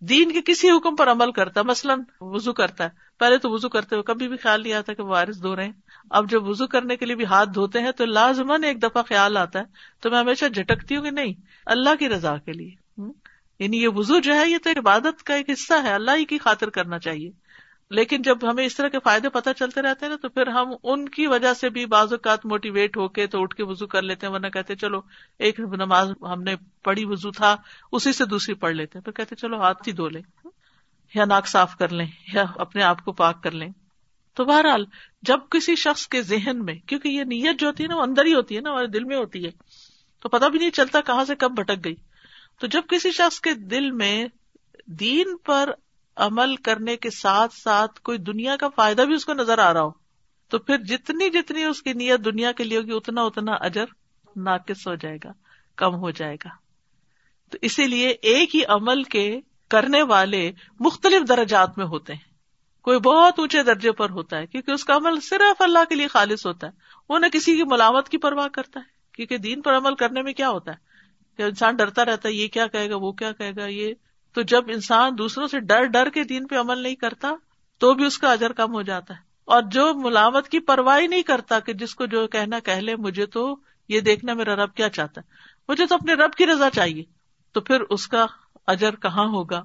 دین 0.00 0.32
کے 0.32 0.40
کسی 0.44 0.70
حکم 0.70 0.96
پر 0.96 1.10
عمل 1.10 1.32
کرتا، 1.32 1.62
مثلاً 1.62 2.00
وزو 2.20 2.52
کرتا 2.52 2.84
ہے، 2.84 2.88
پہلے 3.18 3.38
تو 3.38 3.50
وزو 3.50 3.68
کرتے 3.68 3.96
ہوئے 3.96 4.02
کبھی 4.02 4.28
بھی 4.28 4.36
خیال 4.36 4.62
نہیں 4.62 4.72
آتا 4.72 4.92
کہ 4.92 5.02
وائرس 5.02 5.42
دھو 5.42 5.56
رہے 5.56 5.64
ہیں۔ 5.64 5.72
اب 6.10 6.30
جب 6.30 6.48
وزو 6.48 6.66
کرنے 6.66 6.96
کے 6.96 7.06
لیے 7.06 7.16
بھی 7.16 7.24
ہاتھ 7.24 7.50
دھوتے 7.54 7.80
ہیں 7.80 7.92
تو 7.92 8.04
لازمن 8.04 8.64
ایک 8.64 8.82
دفعہ 8.82 9.02
خیال 9.02 9.36
آتا 9.36 9.58
ہے 9.58 9.64
تو 10.00 10.10
میں 10.10 10.18
ہمیشہ 10.18 10.44
جھٹکتی 10.44 10.96
ہوں 10.96 11.02
کہ 11.02 11.10
نہیں، 11.10 11.34
اللہ 11.66 11.94
کی 11.98 12.08
رضا 12.08 12.36
کے 12.36 12.52
لیے۔ 12.52 12.83
یعنی 13.58 13.82
یہ 13.82 13.88
وزو 13.88 14.18
جو 14.18 14.34
ہے 14.34 14.50
یہ 14.50 14.58
تو 14.62 14.70
عبادت 14.70 15.22
کا 15.22 15.34
ایک 15.34 15.50
حصہ 15.50 15.74
ہے، 15.82 15.92
اللہ 15.92 16.10
ہی 16.16 16.24
کی 16.24 16.38
خاطر 16.38 16.70
کرنا 16.70 16.98
چاہیے۔ 16.98 17.30
لیکن 17.90 18.22
جب 18.22 18.50
ہمیں 18.50 18.66
اس 18.66 18.76
طرح 18.76 18.88
کے 18.88 18.98
فائدے 19.04 19.28
پتہ 19.28 19.50
چلتے 19.56 19.82
رہتے 19.82 20.04
ہیں 20.04 20.10
نا، 20.10 20.16
تو 20.22 20.28
پھر 20.28 20.46
ہم 20.46 20.72
ان 20.82 21.08
کی 21.08 21.26
وجہ 21.26 21.54
سے 21.54 21.68
بھی 21.68 21.86
بعض 21.86 22.12
اوقات 22.12 22.46
موٹیویٹ 22.46 22.96
ہو 22.96 23.08
کے 23.08 23.26
تو 23.26 23.42
اٹھ 23.42 23.54
کے 23.54 23.64
وزو 23.64 23.86
کر 23.86 24.02
لیتے 24.02 24.26
ہیں، 24.26 24.34
ورنہ 24.34 24.46
کہتے 24.46 24.76
چلو، 24.76 25.00
ایک 25.38 25.60
نماز 25.60 26.10
ہم 26.22 26.42
نے 26.42 26.56
پڑھی 26.82 27.04
وزو 27.04 27.30
تھا، 27.30 27.56
اسی 27.92 28.12
سے 28.12 28.24
دوسری 28.24 28.54
پڑھ 28.54 28.74
لیتے 28.74 28.98
ہیں۔ 28.98 29.04
پھر 29.04 29.12
کہتے 29.12 29.36
چلو، 29.36 29.60
ہاتھ 29.60 29.88
ہی 29.88 29.92
دھو 29.92 30.08
لیں، 30.08 30.22
یا 31.14 31.24
ناک 31.24 31.46
صاف 31.46 31.76
کر 31.76 31.88
لیں، 31.88 32.06
یا 32.32 32.44
اپنے 32.56 32.82
آپ 32.82 33.04
کو 33.04 33.12
پاک 33.12 33.42
کر 33.42 33.50
لیں۔ 33.50 33.68
تو 34.34 34.44
بہرحال، 34.44 34.84
جب 35.22 35.38
کسی 35.50 35.76
شخص 35.76 36.08
کے 36.08 36.22
ذہن 36.22 36.64
میں، 36.64 36.74
کیونکہ 36.74 37.08
یہ 37.08 37.24
نیت 37.24 37.60
جو 37.60 37.66
ہوتی 37.66 37.82
ہے 37.82 37.88
نا، 37.88 37.96
وہ 37.96 38.02
اندر 38.02 38.24
ہی 38.24 38.34
ہوتی 38.34 38.56
ہے 38.56 38.60
نا، 38.60 38.70
ہمارے 38.70 38.86
دل 38.86 39.04
میں 39.04 39.16
ہوتی 39.16 39.44
ہے، 39.44 39.50
تو 40.20 40.28
پتا 40.28 40.48
بھی 40.48 40.58
نہیں 40.58 40.70
چلتا 40.70 41.00
کہاں 41.00 41.24
سے 41.24 41.34
کب 41.34 41.50
بھٹک 41.50 41.84
گئی۔ 41.84 41.94
تو 42.58 42.66
جب 42.66 42.82
کسی 42.88 43.10
شخص 43.10 43.40
کے 43.40 43.54
دل 43.54 43.90
میں 43.90 44.26
دین 44.86 45.36
پر 45.36 45.70
عمل 46.16 46.56
کرنے 46.56 46.96
کے 46.96 47.10
ساتھ 47.10 47.54
ساتھ 47.54 48.00
کوئی 48.00 48.18
دنیا 48.18 48.56
کا 48.56 48.68
فائدہ 48.68 49.02
بھی 49.02 49.14
اس 49.14 49.24
کو 49.24 49.32
نظر 49.32 49.58
آ 49.58 49.72
رہا 49.72 49.82
ہو، 49.82 49.90
تو 50.48 50.58
پھر 50.58 50.78
جتنی 50.78 51.30
جتنی 51.30 51.64
اس 51.64 51.82
کی 51.82 51.92
نیت 51.92 52.24
دنیا 52.24 52.52
کے 52.52 52.64
لیے 52.64 52.78
ہوگی، 52.78 52.92
اتنا 52.92 53.22
اتنا 53.22 53.52
اجر 53.52 53.84
ناقص 54.36 54.86
ہو 54.86 54.94
جائے 54.94 55.18
گا، 55.24 55.32
کم 55.76 55.94
ہو 55.94 56.10
جائے 56.10 56.34
گا۔ 56.34 56.48
تو 57.50 57.58
اسی 57.62 57.86
لیے 57.86 58.08
ایک 58.08 58.56
ہی 58.56 58.64
عمل 58.64 59.02
کے 59.02 59.40
کرنے 59.68 60.02
والے 60.02 60.52
مختلف 60.80 61.28
درجات 61.28 61.78
میں 61.78 61.86
ہوتے 61.86 62.14
ہیں۔ 62.14 62.34
کوئی 62.82 62.98
بہت 62.98 63.38
اونچے 63.38 63.62
درجے 63.62 63.92
پر 63.92 64.10
ہوتا 64.10 64.38
ہے، 64.38 64.46
کیونکہ 64.46 64.70
اس 64.70 64.84
کا 64.84 64.96
عمل 64.96 65.20
صرف 65.20 65.62
اللہ 65.62 65.78
کے 65.88 65.94
لیے 65.94 66.06
خالص 66.06 66.46
ہوتا 66.46 66.66
ہے۔ 66.66 66.72
وہ 67.08 67.18
نہ 67.18 67.26
کسی 67.26 67.56
کی 67.56 67.62
ملامت 67.62 68.08
کی 68.08 68.18
پرواہ 68.18 68.48
کرتا 68.48 68.80
ہے، 68.80 68.84
کیونکہ 69.12 69.38
دین 69.38 69.62
پر 69.62 69.76
عمل 69.76 69.94
کرنے 69.94 70.22
میں 70.22 70.32
کیا 70.32 70.50
ہوتا 70.50 70.72
ہے؟ 70.72 70.76
کہ 71.36 71.42
انسان 71.42 71.76
ڈرتا 71.76 72.04
رہتا 72.04 72.28
ہے، 72.28 72.34
یہ 72.34 72.48
کیا 72.48 72.66
کہے 72.66 72.90
گا، 72.90 72.96
وہ 72.96 73.12
کیا 73.12 73.32
کہے 73.32 73.52
گا، 73.56 73.66
یہ۔ 73.66 73.94
تو 74.34 74.42
جب 74.42 74.64
انسان 74.68 75.18
دوسروں 75.18 75.46
سے 75.46 75.60
ڈر 75.60 75.84
ڈر 75.84 76.10
کے 76.10 76.24
دین 76.24 76.46
پہ 76.46 76.56
عمل 76.56 76.78
نہیں 76.78 76.94
کرتا، 76.94 77.30
تو 77.78 77.94
بھی 77.94 78.04
اس 78.04 78.18
کا 78.18 78.32
اجر 78.32 78.52
کم 78.52 78.74
ہو 78.74 78.82
جاتا 78.82 79.14
ہے۔ 79.14 79.20
اور 79.44 79.62
جو 79.62 79.92
ملامت 79.94 80.48
کی 80.48 80.60
پرواہ 80.60 81.00
نہیں 81.00 81.22
کرتا 81.22 81.60
کہ 81.60 81.72
جس 81.72 81.94
کو 81.94 82.06
جو 82.06 82.26
کہنا 82.26 82.58
کہ 82.58 82.74
لے، 82.74 82.96
مجھے 82.96 83.26
تو 83.26 83.56
یہ 83.88 84.00
دیکھنا 84.00 84.34
میرا 84.34 84.56
رب 84.56 84.74
کیا 84.74 84.88
چاہتا 84.88 85.20
ہے۔ 85.20 85.32
مجھے 85.68 85.86
تو 85.86 85.94
اپنے 85.94 86.14
رب 86.14 86.32
کی 86.32 86.46
رضا 86.46 86.70
چاہیے۔ 86.70 87.04
تو 87.52 87.60
پھر 87.60 87.80
اس 87.80 88.06
کا 88.06 88.26
اجر 88.66 88.94
کہاں 88.94 89.24
ہوگا؟ 89.24 89.62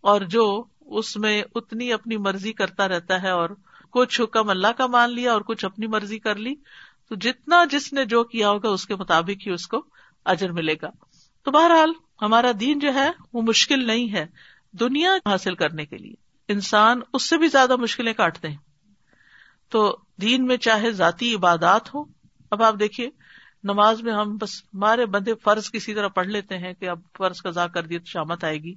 اور 0.00 0.20
جو 0.20 0.64
اس 0.80 1.16
میں 1.16 1.42
اتنی 1.54 1.92
اپنی 1.92 2.16
مرضی 2.16 2.52
کرتا 2.52 2.88
رہتا 2.88 3.22
ہے 3.22 3.30
اور 3.30 3.50
کچھ 3.90 4.20
حکم 4.20 4.50
اللہ 4.50 4.66
کا 4.76 4.86
مان 4.86 5.14
لیا 5.14 5.32
اور 5.32 5.40
کچھ 5.40 5.64
اپنی 5.64 5.86
مرضی 5.86 6.18
کر 6.18 6.36
لی، 6.36 6.54
تو 7.08 7.14
جتنا 7.14 7.64
جس 7.70 7.92
نے 7.92 8.04
جو 8.04 8.24
کیا 8.24 8.50
ہوگا، 8.50 8.68
اس 8.68 8.86
کے 8.86 8.94
مطابق 8.94 9.46
ہی 9.46 9.52
اس 9.52 9.66
کو 9.66 9.84
اجر 10.24 10.52
ملے 10.52 10.74
گا۔ 10.82 10.90
تو 11.42 11.50
بہرحال 11.50 11.92
ہمارا 12.22 12.50
دین 12.60 12.78
جو 12.78 12.94
ہے 12.94 13.10
وہ 13.32 13.42
مشکل 13.42 13.86
نہیں 13.86 14.12
ہے 14.12 14.26
دنیا 14.72 15.10
حاصل 15.26 15.54
کرنے 15.54 15.86
کے 15.86 15.98
لیے۔ 15.98 16.14
انسان 16.48 17.00
اس 17.12 17.22
سے 17.22 17.38
بھی 17.38 17.48
زیادہ 17.48 17.76
مشکلیں 17.76 18.12
کاٹتے 18.12 18.48
ہیں۔ 18.48 18.56
تو 19.68 19.98
دین 20.20 20.46
میں 20.46 20.56
چاہے 20.56 20.90
ذاتی 20.90 21.34
عبادات 21.34 21.94
ہو 21.94 22.04
اب 22.50 22.62
آپ 22.62 22.74
دیکھیے، 22.80 23.10
نماز 23.64 24.02
میں 24.02 24.12
ہم 24.12 24.36
بس 24.36 24.62
ہمارے 24.74 25.06
بندے 25.06 25.34
فرض 25.34 25.70
کسی 25.70 25.94
طرح 25.94 26.08
پڑھ 26.08 26.26
لیتے 26.26 26.58
ہیں 26.58 26.72
کہ 26.72 26.88
اب 26.88 27.00
فرض 27.18 27.42
قزا 27.42 27.66
کر 27.66 27.82
دیے 27.82 27.98
تو 27.98 28.04
شامت 28.04 28.44
آئے 28.44 28.58
گی۔ 28.58 28.74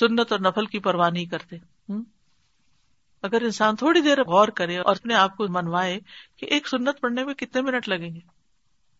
سنت 0.00 0.32
اور 0.32 0.40
نفل 0.40 0.66
کی 0.66 0.78
پرواہ 0.78 1.10
نہیں 1.10 1.24
کرتے۔ 1.24 1.56
اگر 3.22 3.42
انسان 3.42 3.76
تھوڑی 3.76 4.00
دیر 4.00 4.24
غور 4.24 4.48
کرے 4.48 4.78
اور 4.78 4.96
اپنے 4.96 5.14
آپ 5.14 5.36
کو 5.36 5.46
منوائے 5.48 6.00
کہ 6.36 6.46
ایک 6.46 6.68
سنت 6.68 7.00
پڑھنے 7.00 7.24
میں 7.24 7.34
کتنے 7.34 7.62
منٹ 7.62 7.88
لگیں 7.88 8.14
گے؟ 8.14 8.41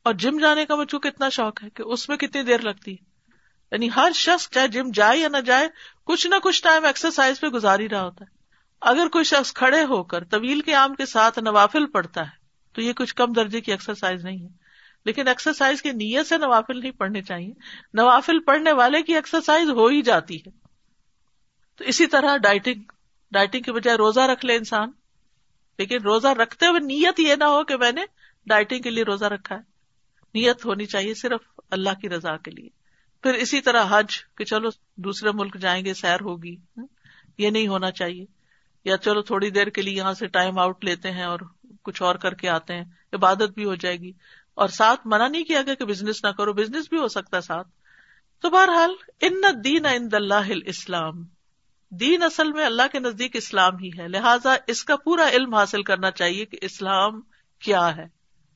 اور 0.03 0.15
جم 0.15 0.39
جانے 0.39 0.67
کا 0.67 0.75
مجھے 0.75 1.11
کتنا 1.11 1.29
شوق 1.29 1.65
ہے 1.65 1.71
کہ 1.71 1.83
اس 1.83 2.09
میں 2.09 2.17
کتنی 2.17 2.43
دیر 2.43 2.59
لگتی 2.59 2.93
ہے۔ 2.93 3.05
یعنی 3.73 3.89
ہر 3.97 4.13
شخص 4.15 4.51
چاہے 4.51 4.69
جم 4.69 4.91
جائے 4.95 5.19
یا 5.19 5.29
نہ 5.29 5.37
جائے، 5.37 5.69
کچھ 6.05 6.27
نہ 6.27 6.35
کچھ 6.43 6.63
ٹائم 6.63 6.85
ایکسرسائز 6.85 7.41
پہ 7.41 7.47
گزار 7.47 7.79
ہی 7.79 7.89
رہا 7.89 8.03
ہوتا 8.03 8.25
ہے۔ 8.25 8.37
اگر 8.81 9.09
کوئی 9.09 9.25
شخص 9.25 9.53
کھڑے 9.53 9.85
ہو 9.85 10.03
کر 10.03 10.25
طویل 10.25 10.61
کے 10.61 10.75
عام 10.75 10.95
کے 10.95 11.07
ساتھ 11.07 11.39
نوافل 11.39 11.87
پڑھتا 11.87 12.21
ہے، 12.21 12.37
تو 12.73 12.83
یہ 12.83 12.93
کچھ 12.93 13.15
کم 13.15 13.33
درجے 13.33 13.61
کی 13.61 13.73
ایکسرسائز 13.73 14.25
نہیں 14.25 14.43
ہے۔ 14.43 14.49
لیکن 15.05 15.29
ایکسرسائز 15.29 15.83
کی 15.83 15.91
نیت 15.91 16.27
سے 16.27 16.39
نوافل 16.39 16.81
نہیں 16.81 16.91
پڑھنے 16.91 17.23
چاہیے۔ 17.23 17.53
نوافل 17.95 18.41
پڑھنے 18.41 18.73
والے 18.73 19.03
کی 19.03 19.15
ایکسرسائز 19.15 19.71
ہو 19.71 19.87
ہی 19.87 20.03
جاتی 20.03 20.37
ہے۔ 20.37 20.51
تو 21.77 21.85
اسی 21.85 22.07
طرح 22.07 22.37
ڈائٹنگ 22.37 22.83
ڈائٹنگ 23.31 23.63
کے 23.63 23.73
بجائے 23.73 23.97
روزہ 23.97 24.21
رکھ 24.21 24.47
لے 24.47 24.57
انسان۔ 24.57 24.91
لیکن 25.79 26.03
روزہ 26.03 26.29
رکھتے 26.29 26.67
ہوئے 26.67 26.81
نیت 26.81 27.21
یہ 27.21 27.35
نہ 27.35 27.45
ہو 27.45 27.65
کہ 27.65 27.77
میں 27.77 27.93
نے 27.93 28.03
ڈائٹنگ 28.47 28.83
کے 28.83 28.91
لیے 28.91 29.05
روزہ 29.05 29.25
رکھا 29.25 29.57
ہے۔ 29.57 29.72
نیت 30.35 30.67
ہونی 30.67 30.87
چاہیے 30.87 31.15
صرف 31.15 31.61
اللہ 31.71 32.01
کی 32.01 32.09
رضا 32.09 32.37
کے 32.37 32.51
لیے۔ 32.51 32.69
پھر 33.23 33.35
اسی 33.35 33.61
طرح 33.61 33.85
حج 33.89 34.07
کہ 34.37 34.45
چلو 34.45 34.69
دوسرے 34.97 35.31
ملک 35.35 35.57
جائیں 35.57 35.85
گے، 35.85 35.95
سیر 35.95 36.21
ہوگی۔ 36.21 36.57
یہ 37.39 37.51
نہیں 37.51 37.69
ہونا 37.69 37.91
چاہیے۔ 37.91 38.25
یا 38.85 38.97
چلو 38.97 39.23
تھوڑی 39.23 39.51
دیر 39.51 39.67
کے 39.67 39.83
لیے 39.83 39.95
یہاں 39.95 40.15
سے 40.15 40.27
ٹائم 40.27 40.59
آؤٹ 40.59 40.85
لیتے 40.85 41.11
ہیں 41.11 41.23
اور 41.23 41.39
کچھ 41.83 42.03
اور 42.03 42.15
کر 42.15 42.35
کے 42.35 42.49
آتے 42.49 42.75
ہیں۔ 42.75 42.85
عبادت 43.13 43.51
بھی 43.55 43.65
ہو 43.65 43.75
جائے 43.75 43.97
گی۔ 43.97 44.13
اور 44.55 44.69
ساتھ 44.69 45.01
منع 45.05 45.29
نہیں 45.29 45.45
کیا 45.45 45.63
گیا 45.63 45.75
کہ 45.75 45.85
بزنس 45.85 46.25
نہ 46.25 46.29
کرو 46.29 46.53
بزنس 46.53 46.89
بھی 46.91 46.99
ہو 46.99 47.09
سکتا 47.09 47.37
ہے 47.37 47.43
ساتھ۔ 47.43 47.69
تو 48.41 48.51
بہرحال، 48.51 48.91
ان 49.21 49.43
دین 49.65 49.87
ان 49.87 50.09
اللہ 50.13 50.53
اسلام 50.67 51.25
دین 51.91 52.23
اصل 52.23 52.53
میں 52.53 52.67
اللہ 52.67 52.83
کے 52.93 52.99
نزدیک 52.99 53.37
اسلام 53.37 53.77
ہی 53.77 53.91
ہے۔ 53.99 54.09
لہٰذا 54.09 54.57
اس 54.67 54.85
کا 54.85 54.97
پورا 54.97 55.29
علم 55.29 55.55
حاصل 55.55 55.83
کرنا 55.83 56.11
چاہیے 56.11 56.45
کہ 56.45 56.59
اسلام 56.61 57.21
کیا 57.59 57.97
ہے۔ 57.97 58.07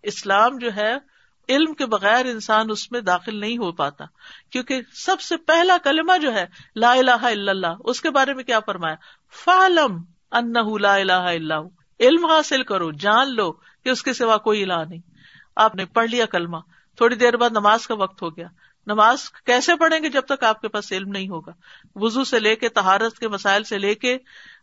اسلام 0.03 0.59
جو 0.59 0.71
ہے 0.77 1.16
علم 1.49 1.75
کے 1.75 1.87
بغیر 1.87 2.27
انسان 2.27 2.71
اس 2.71 2.93
میں 2.93 3.01
داخل 3.01 3.41
نہیں 3.41 3.59
ہو 3.59 3.73
پاتا۔ 3.73 4.05
کیونکہ 4.51 4.81
سب 4.93 5.21
سے 5.21 5.37
پہلا 5.37 5.77
کلمہ 5.85 6.19
جو 6.19 6.35
ہے، 6.35 6.47
لا 6.77 6.93
الہ 6.93 7.11
الا 7.11 7.51
اللہ، 7.51 7.75
اس 7.85 8.01
کے 8.01 8.11
بارے 8.11 8.35
میں 8.35 8.45
کیا 8.45 8.61
فرمایا؟ 8.61 8.95
فالم 9.45 10.03
ان 10.33 10.53
لا 10.81 10.95
الہ 10.95 11.13
الا 11.13 11.59
علم 12.01 12.27
حاصل 12.27 12.63
کرو، 12.63 12.91
جان 12.91 13.35
لو 13.35 13.53
کہ 13.53 13.89
اس 13.89 14.03
کے 14.03 14.13
سوا 14.13 14.37
کوئی 14.37 14.63
الہ 14.63 14.85
نہیں۔ 14.89 15.01
آپ 15.57 15.75
نے 15.75 15.85
پڑھ 15.85 16.11
لیا 16.11 16.27
کلمہ، 16.27 16.57
تھوڑی 16.97 17.17
دیر 17.17 17.37
بعد 17.37 17.51
نماز 17.51 17.87
کا 17.87 17.95
وقت 17.95 18.23
ہو 18.23 18.37
گیا۔ 18.37 18.47
نماز 18.87 19.31
کیسے 19.31 19.77
پڑھیں 19.77 20.03
گے 20.03 20.09
جب 20.09 20.23
تک 20.23 20.45
آپ 20.45 20.61
کے 20.61 20.69
پاس 20.69 20.93
علم 20.93 21.09
نہیں 21.09 21.29
ہوگا؟ 21.29 21.53
وزو 21.95 22.25
سے 22.25 22.41
لے 22.41 22.57
کے 22.57 22.69
تہارت 22.69 23.19
کے 23.19 23.29
مسائل 23.29 23.65
سے 23.65 23.79
لے 23.79 23.95
کے، 23.95 24.15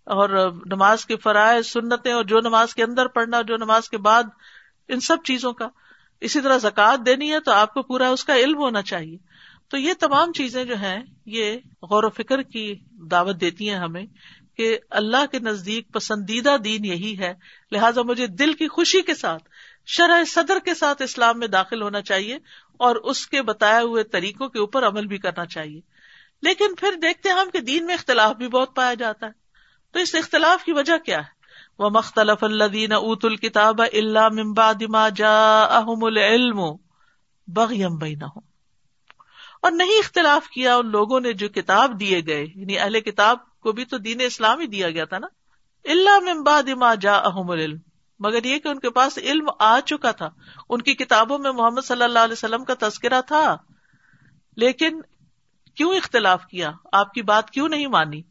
اور 0.06 0.52
نماز 0.66 1.06
کے 1.06 1.18
فرائض، 1.18 1.66
سنتیں، 1.66 2.14
اور 2.14 2.24
جو 2.24 2.40
نماز 2.40 2.76
کے 2.76 2.84
اندر 2.84 3.08
پڑھنا، 3.08 3.42
جو 3.42 3.58
نماز 3.58 3.90
کے 3.90 3.98
بعد، 3.98 4.24
ان 4.88 5.00
سب 5.00 5.18
چیزوں 5.26 5.54
کا۔ 5.54 5.68
اسی 6.24 6.42
طرح 6.42 6.58
زکوٰۃ 6.58 6.98
دینی 7.06 7.34
ہے 7.34 7.40
تو 7.40 7.52
آپ 7.52 7.74
کو 7.74 7.82
پورا 7.82 8.10
اس 8.10 8.24
کا 8.24 8.36
علم 8.36 8.58
ہونا 8.58 8.82
چاہیے۔ 8.82 9.18
تو 9.68 9.78
یہ 9.78 9.94
تمام 10.00 10.32
چیزیں 10.32 10.66
جو 10.66 10.76
ہیں، 10.76 11.02
یہ 11.26 11.58
غور 11.82 12.04
و 12.04 12.10
فکر 12.10 12.42
کی 12.42 12.76
دعوت 12.92 13.42
دیتی 13.42 13.70
ہیں 13.70 13.78
ہمیں 13.78 14.06
کہ 14.58 14.80
اللہ 14.90 15.26
کے 15.32 15.40
نزدیک 15.40 15.94
پسندیدہ 15.94 16.58
دین 16.64 16.86
یہی 16.86 17.20
ہے۔ 17.20 17.34
لہٰذا 17.72 18.02
مجھے 18.02 18.28
دل 18.28 18.54
کی 18.54 18.68
خوشی 18.68 19.02
کے 19.02 19.16
ساتھ، 19.16 19.44
شرح 19.86 20.24
صدر 20.28 20.58
کے 20.66 20.74
ساتھ 20.74 21.02
اسلام 21.02 21.40
میں 21.40 21.48
داخل 21.48 21.82
ہونا 21.82 22.02
چاہیے 22.02 22.36
اور 22.78 22.96
اس 22.96 23.28
کے 23.28 23.42
بتائے 23.42 23.84
ہوئے 23.84 24.04
طریقوں 24.04 24.50
کے 24.50 24.60
اوپر 24.60 24.88
عمل 24.88 25.06
بھی 25.06 25.18
کرنا 25.18 25.46
چاہیے۔ 25.46 25.82
لیکن 26.42 26.76
پھر 26.76 26.94
دیکھتے 27.02 27.30
ہم 27.30 27.50
کہ 27.54 27.60
دین 27.60 27.86
میں 27.86 27.94
اختلاف 27.94 28.36
بھی 28.36 28.48
بہت 28.48 28.76
پایا 28.76 28.94
جاتا 28.94 29.28
ہے۔ 29.28 29.32
تو 29.92 30.00
اس 30.00 30.16
اختلاف 30.16 30.64
کی 30.64 30.72
وجہ 30.72 30.98
کیا 30.98 31.18
ہے؟ 31.18 31.43
وہ 31.80 31.90
مختلف 31.90 32.44
الدین 32.44 32.92
ات 32.92 33.26
الکتاب 33.26 33.82
اللہ 33.82 34.30
ممباد 34.30 34.84
جا 35.16 35.62
احم 35.62 36.04
العلم 36.04 36.62
بغیم 37.48 37.96
بین 37.96 38.24
اور 39.62 39.72
نہیں 39.72 40.00
اختلاف 40.00 40.48
کیا 40.48 40.76
ان 40.76 40.88
لوگوں 40.88 41.20
نے 41.20 41.34
جو 41.34 41.50
کتاب 41.50 42.00
دیے 42.00 42.22
گئے 42.28 42.46
یعنی 42.56 42.80
اہل 42.80 43.00
کتاب 43.00 43.38
کو 43.60 43.72
بھی 43.72 43.86
تو 43.86 43.98
دین 43.98 44.22
اسلام 44.22 44.60
ہی 44.60 44.68
دیا 44.68 44.90
گیا 44.90 45.06
تھا 45.06 45.18
نا 45.18 45.28
اللہ 45.86 46.20
ممباد 46.20 46.64
جا 47.02 47.16
احم 47.16 47.50
العلم۔ 47.50 47.78
مگر 48.20 48.44
یہ 48.44 48.60
کہ 48.60 48.68
ان 48.68 48.80
کے 48.80 48.90
پاس 48.90 49.18
علم 49.18 49.50
آ 49.60 49.80
چکا 49.80 50.12
تھا، 50.12 50.30
ان 50.70 50.82
کی 50.82 50.94
کتابوں 50.94 51.38
میں 51.40 51.52
محمد 51.52 51.82
صلی 51.82 52.04
اللہ 52.04 52.20
علیہ 52.20 52.34
وسلم 52.34 52.66
کا 52.66 52.74
تذکرہ 52.80 53.22
تھا، 53.22 53.58
لیکن 54.58 55.02
کیوں 55.76 55.96
اختلاف 55.96 56.46
کیا؟ 56.46 56.72
آپ 56.92 57.14
کی 57.14 57.22
بات 57.22 57.52
کیوں 57.52 57.70
نہیں 57.70 57.88
مانی؟ 57.88 58.22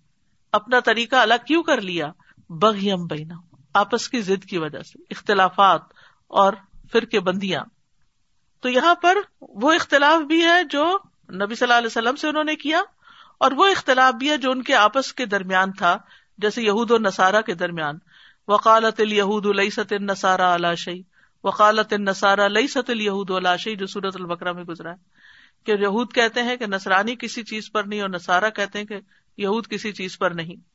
اپنا 0.52 0.80
طریقہ 0.80 1.16
الگ 1.16 1.44
کیوں 1.46 1.62
کر 1.62 1.80
لیا؟ 1.80 2.12
بغیم 2.60 3.06
بینا 3.06 3.34
آپس 3.74 4.08
کی 4.08 4.20
ضد 4.20 4.44
کی 4.44 4.58
وجہ 4.58 4.80
سے، 4.80 4.98
اختلافات 5.10 5.80
اور 6.28 6.52
پھر 6.92 7.04
کے 7.04 7.20
بندیاں۔ 7.20 7.64
تو 8.60 8.68
یہاں 8.68 8.94
پر 8.94 9.16
وہ 9.40 9.72
اختلاف 9.72 10.20
بھی 10.20 10.44
ہے 10.44 10.64
جو 10.64 10.98
نبی 11.34 11.54
صلی 11.54 11.64
اللہ 11.64 11.78
علیہ 11.78 11.86
وسلم 11.86 12.16
سے 12.16 12.28
انہوں 12.28 12.44
نے 12.44 12.56
کیا، 12.56 12.82
اور 13.40 13.52
وہ 13.52 13.66
اختلاف 13.66 14.14
بھی 14.14 14.30
ہے 14.30 14.36
جو 14.36 14.50
ان 14.50 14.62
کے 14.62 14.74
آپس 14.74 15.12
کے 15.12 15.26
درمیان 15.26 15.72
تھا، 15.72 15.98
جیسے 16.38 16.62
یہود 16.62 16.90
و 16.90 16.98
نصارہ 16.98 17.42
کے 17.42 17.54
درمیان۔ 17.54 17.98
وقالت 18.48 19.00
الہود 19.00 19.46
ست 19.72 19.92
النسارا 19.92 20.54
علاشی 20.54 21.02
وقالت 21.44 21.92
النسارا 21.92 22.48
لئی 22.48 22.68
ست 22.68 22.90
الہود 22.90 23.30
علاشی 23.30 23.76
جو 23.76 23.86
سورت 23.86 24.16
البکرا 24.20 24.52
میں 24.52 24.64
گزرا 24.64 24.90
ہے۔ 24.90 24.96
کہ 25.64 25.72
یہود 25.80 26.12
کہتے 26.12 26.42
ہیں 26.42 26.56
کہ 26.56 26.66
نسرانی 26.66 27.16
کسی 27.16 27.42
چیز 27.42 27.72
پر 27.72 27.84
نہیں 27.84 28.00
اور 28.00 28.08
نسارا 28.08 28.48
کہتے 28.48 28.78
ہیں 28.78 28.86
کہ 28.86 29.00
یہود 29.36 29.66
کسی 29.66 29.92
چیز 29.92 30.18
پر 30.18 30.30
نہیں۔ 30.30 30.71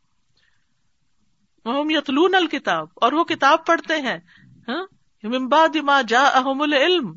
وہم 1.68 1.90
یتلون 1.90 2.36
الکتاب 2.36 2.88
اور 2.96 3.12
وہ 3.12 3.24
کتاب 3.24 3.66
پڑھتے 3.66 4.02
ہیں۔ 4.02 4.18
ہاں؟ 4.68 6.02
جا 6.08 6.22
احم 6.22 6.62
العلم۔ 6.62 7.14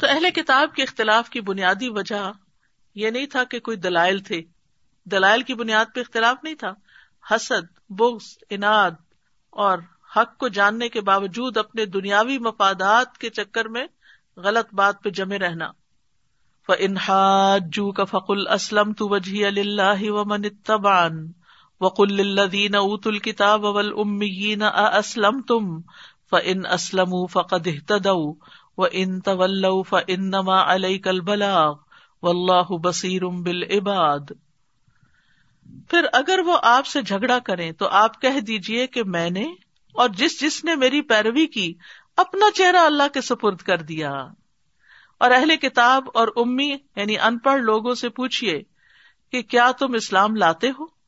تو 0.00 0.06
اہل 0.08 0.30
کتاب 0.34 0.74
کے 0.74 0.82
اختلاف 0.82 1.30
کی 1.30 1.40
بنیادی 1.40 1.88
وجہ 1.88 2.32
یہ 2.94 3.10
نہیں 3.10 3.26
تھا 3.26 3.44
کہ 3.44 3.60
کوئی 3.60 3.76
دلائل 3.76 4.18
تھے۔ 4.18 4.42
دلائل 5.04 5.42
کی 5.42 5.54
بنیاد 5.54 5.84
پہ 5.94 6.00
اختلاف 6.00 6.36
نہیں 6.42 6.54
تھا۔ 6.54 6.74
حسد، 7.30 7.78
بغض، 7.88 8.38
اناد 8.50 8.90
اور 9.50 9.78
حق 10.16 10.38
کو 10.38 10.48
جاننے 10.48 10.88
کے 10.88 11.00
باوجود 11.00 11.56
اپنے 11.56 11.86
دنیاوی 11.86 12.38
مفادات 12.38 13.18
کے 13.18 13.30
چکر 13.30 13.68
میں 13.68 13.86
غلط 14.36 14.74
بات 14.74 15.02
پہ 15.02 15.10
جمے 15.10 15.38
رہنا۔ 15.38 15.70
انحاجو 16.78 17.92
کا 17.92 18.04
فقل 18.04 18.48
اسلم 18.48 18.92
تو 18.92 19.08
وجہ 19.08 19.46
اللہ 19.46 20.10
و 20.10 20.24
من 20.24 20.42
تبان 20.64 21.32
وقل 21.80 22.20
الذین 22.20 22.74
اوت 22.74 23.06
الکتاب 23.06 23.64
والامیین 23.64 24.62
اسلم 24.62 25.40
تم 25.42 25.80
فان 26.30 26.66
اسلموا 26.66 27.26
فقد 27.26 27.66
اهتدوا 27.66 28.34
وان 28.78 29.20
تولوا 29.20 29.82
فانما 29.82 30.74
علیک 30.74 31.08
البلاغ 31.08 31.74
واللہ 32.22 32.76
بصیر 32.78 33.26
بالعباد 33.26 34.32
پھر 35.90 36.06
اگر 36.12 36.38
وہ 36.38 36.58
آپ 36.62 36.86
سے 36.86 37.02
جھگڑا 37.02 37.38
کرے 37.38 37.72
تو 37.72 37.88
آپ 37.88 38.20
کہہ 38.22 38.40
دیجیے 38.40 38.86
کہ 38.86 39.04
میں 39.04 39.30
نے 39.30 39.44
اور 39.94 40.08
جس 40.08 40.40
جس 40.40 40.64
نے 40.64 40.74
میری 40.74 41.00
پیروی 41.02 41.46
کی، 41.46 41.74
اپنا 42.16 42.50
چہرہ 42.50 42.76
اللہ 42.76 43.12
کے 43.14 43.20
سپرد 43.20 43.56
کر 43.56 43.82
دیا۔ 43.82 44.10
اور 45.18 45.30
اہل 45.30 45.56
کتاب 45.56 46.08
اور 46.14 46.28
امی 46.36 46.68
یعنی 46.96 47.18
ان 47.18 47.38
پڑھ 47.38 47.60
لوگوں 47.60 47.94
سے 47.94 48.08
پوچھیے 48.08 48.62
کہ 49.32 49.42
کیا 49.42 49.70
تم 49.78 49.94
اسلام 49.94 50.36
لاتے 50.36 50.70
ہو؟ 50.70 50.99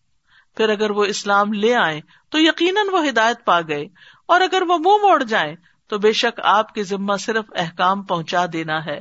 پھر 0.56 0.68
اگر 0.68 0.90
وہ 0.90 1.04
اسلام 1.04 1.52
لے 1.52 1.74
آئے 1.74 2.00
تو 2.30 2.38
یقیناً 2.38 2.86
وہ 2.92 3.08
ہدایت 3.08 3.44
پا 3.44 3.60
گئے۔ 3.60 3.84
اور 4.26 4.40
اگر 4.40 4.62
وہ 4.68 4.78
منہ 4.78 5.06
موڑ 5.06 5.22
جائیں 5.22 5.56
تو 5.88 5.98
بے 5.98 6.12
شک 6.12 6.40
آپ 6.44 6.74
کی 6.74 6.82
ذمہ 6.82 7.16
صرف 7.20 7.44
احکام 7.56 8.02
پہنچا 8.02 8.46
دینا 8.52 8.84
ہے 8.84 9.00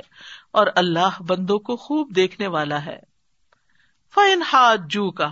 اور 0.50 0.66
اللہ 0.76 1.22
بندوں 1.22 1.58
کو 1.58 1.76
خوب 1.76 2.16
دیکھنے 2.16 2.46
والا 2.46 2.84
ہے۔ 2.84 2.98
فن 4.14 4.42
ہاتھ 4.52 4.80
جو 4.88 5.10
کا 5.10 5.28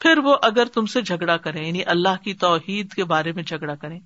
پھر 0.00 0.18
وہ 0.18 0.36
اگر 0.42 0.64
تم 0.64 0.86
سے 0.86 1.00
جھگڑا 1.00 1.36
کریں 1.36 1.66
یعنی 1.66 1.82
اللہ 1.86 2.22
کی 2.24 2.34
توحید 2.34 2.92
کے 2.92 3.04
بارے 3.04 3.32
میں 3.32 3.42
جھگڑا 3.42 3.74
کریں۔ 3.74 4.00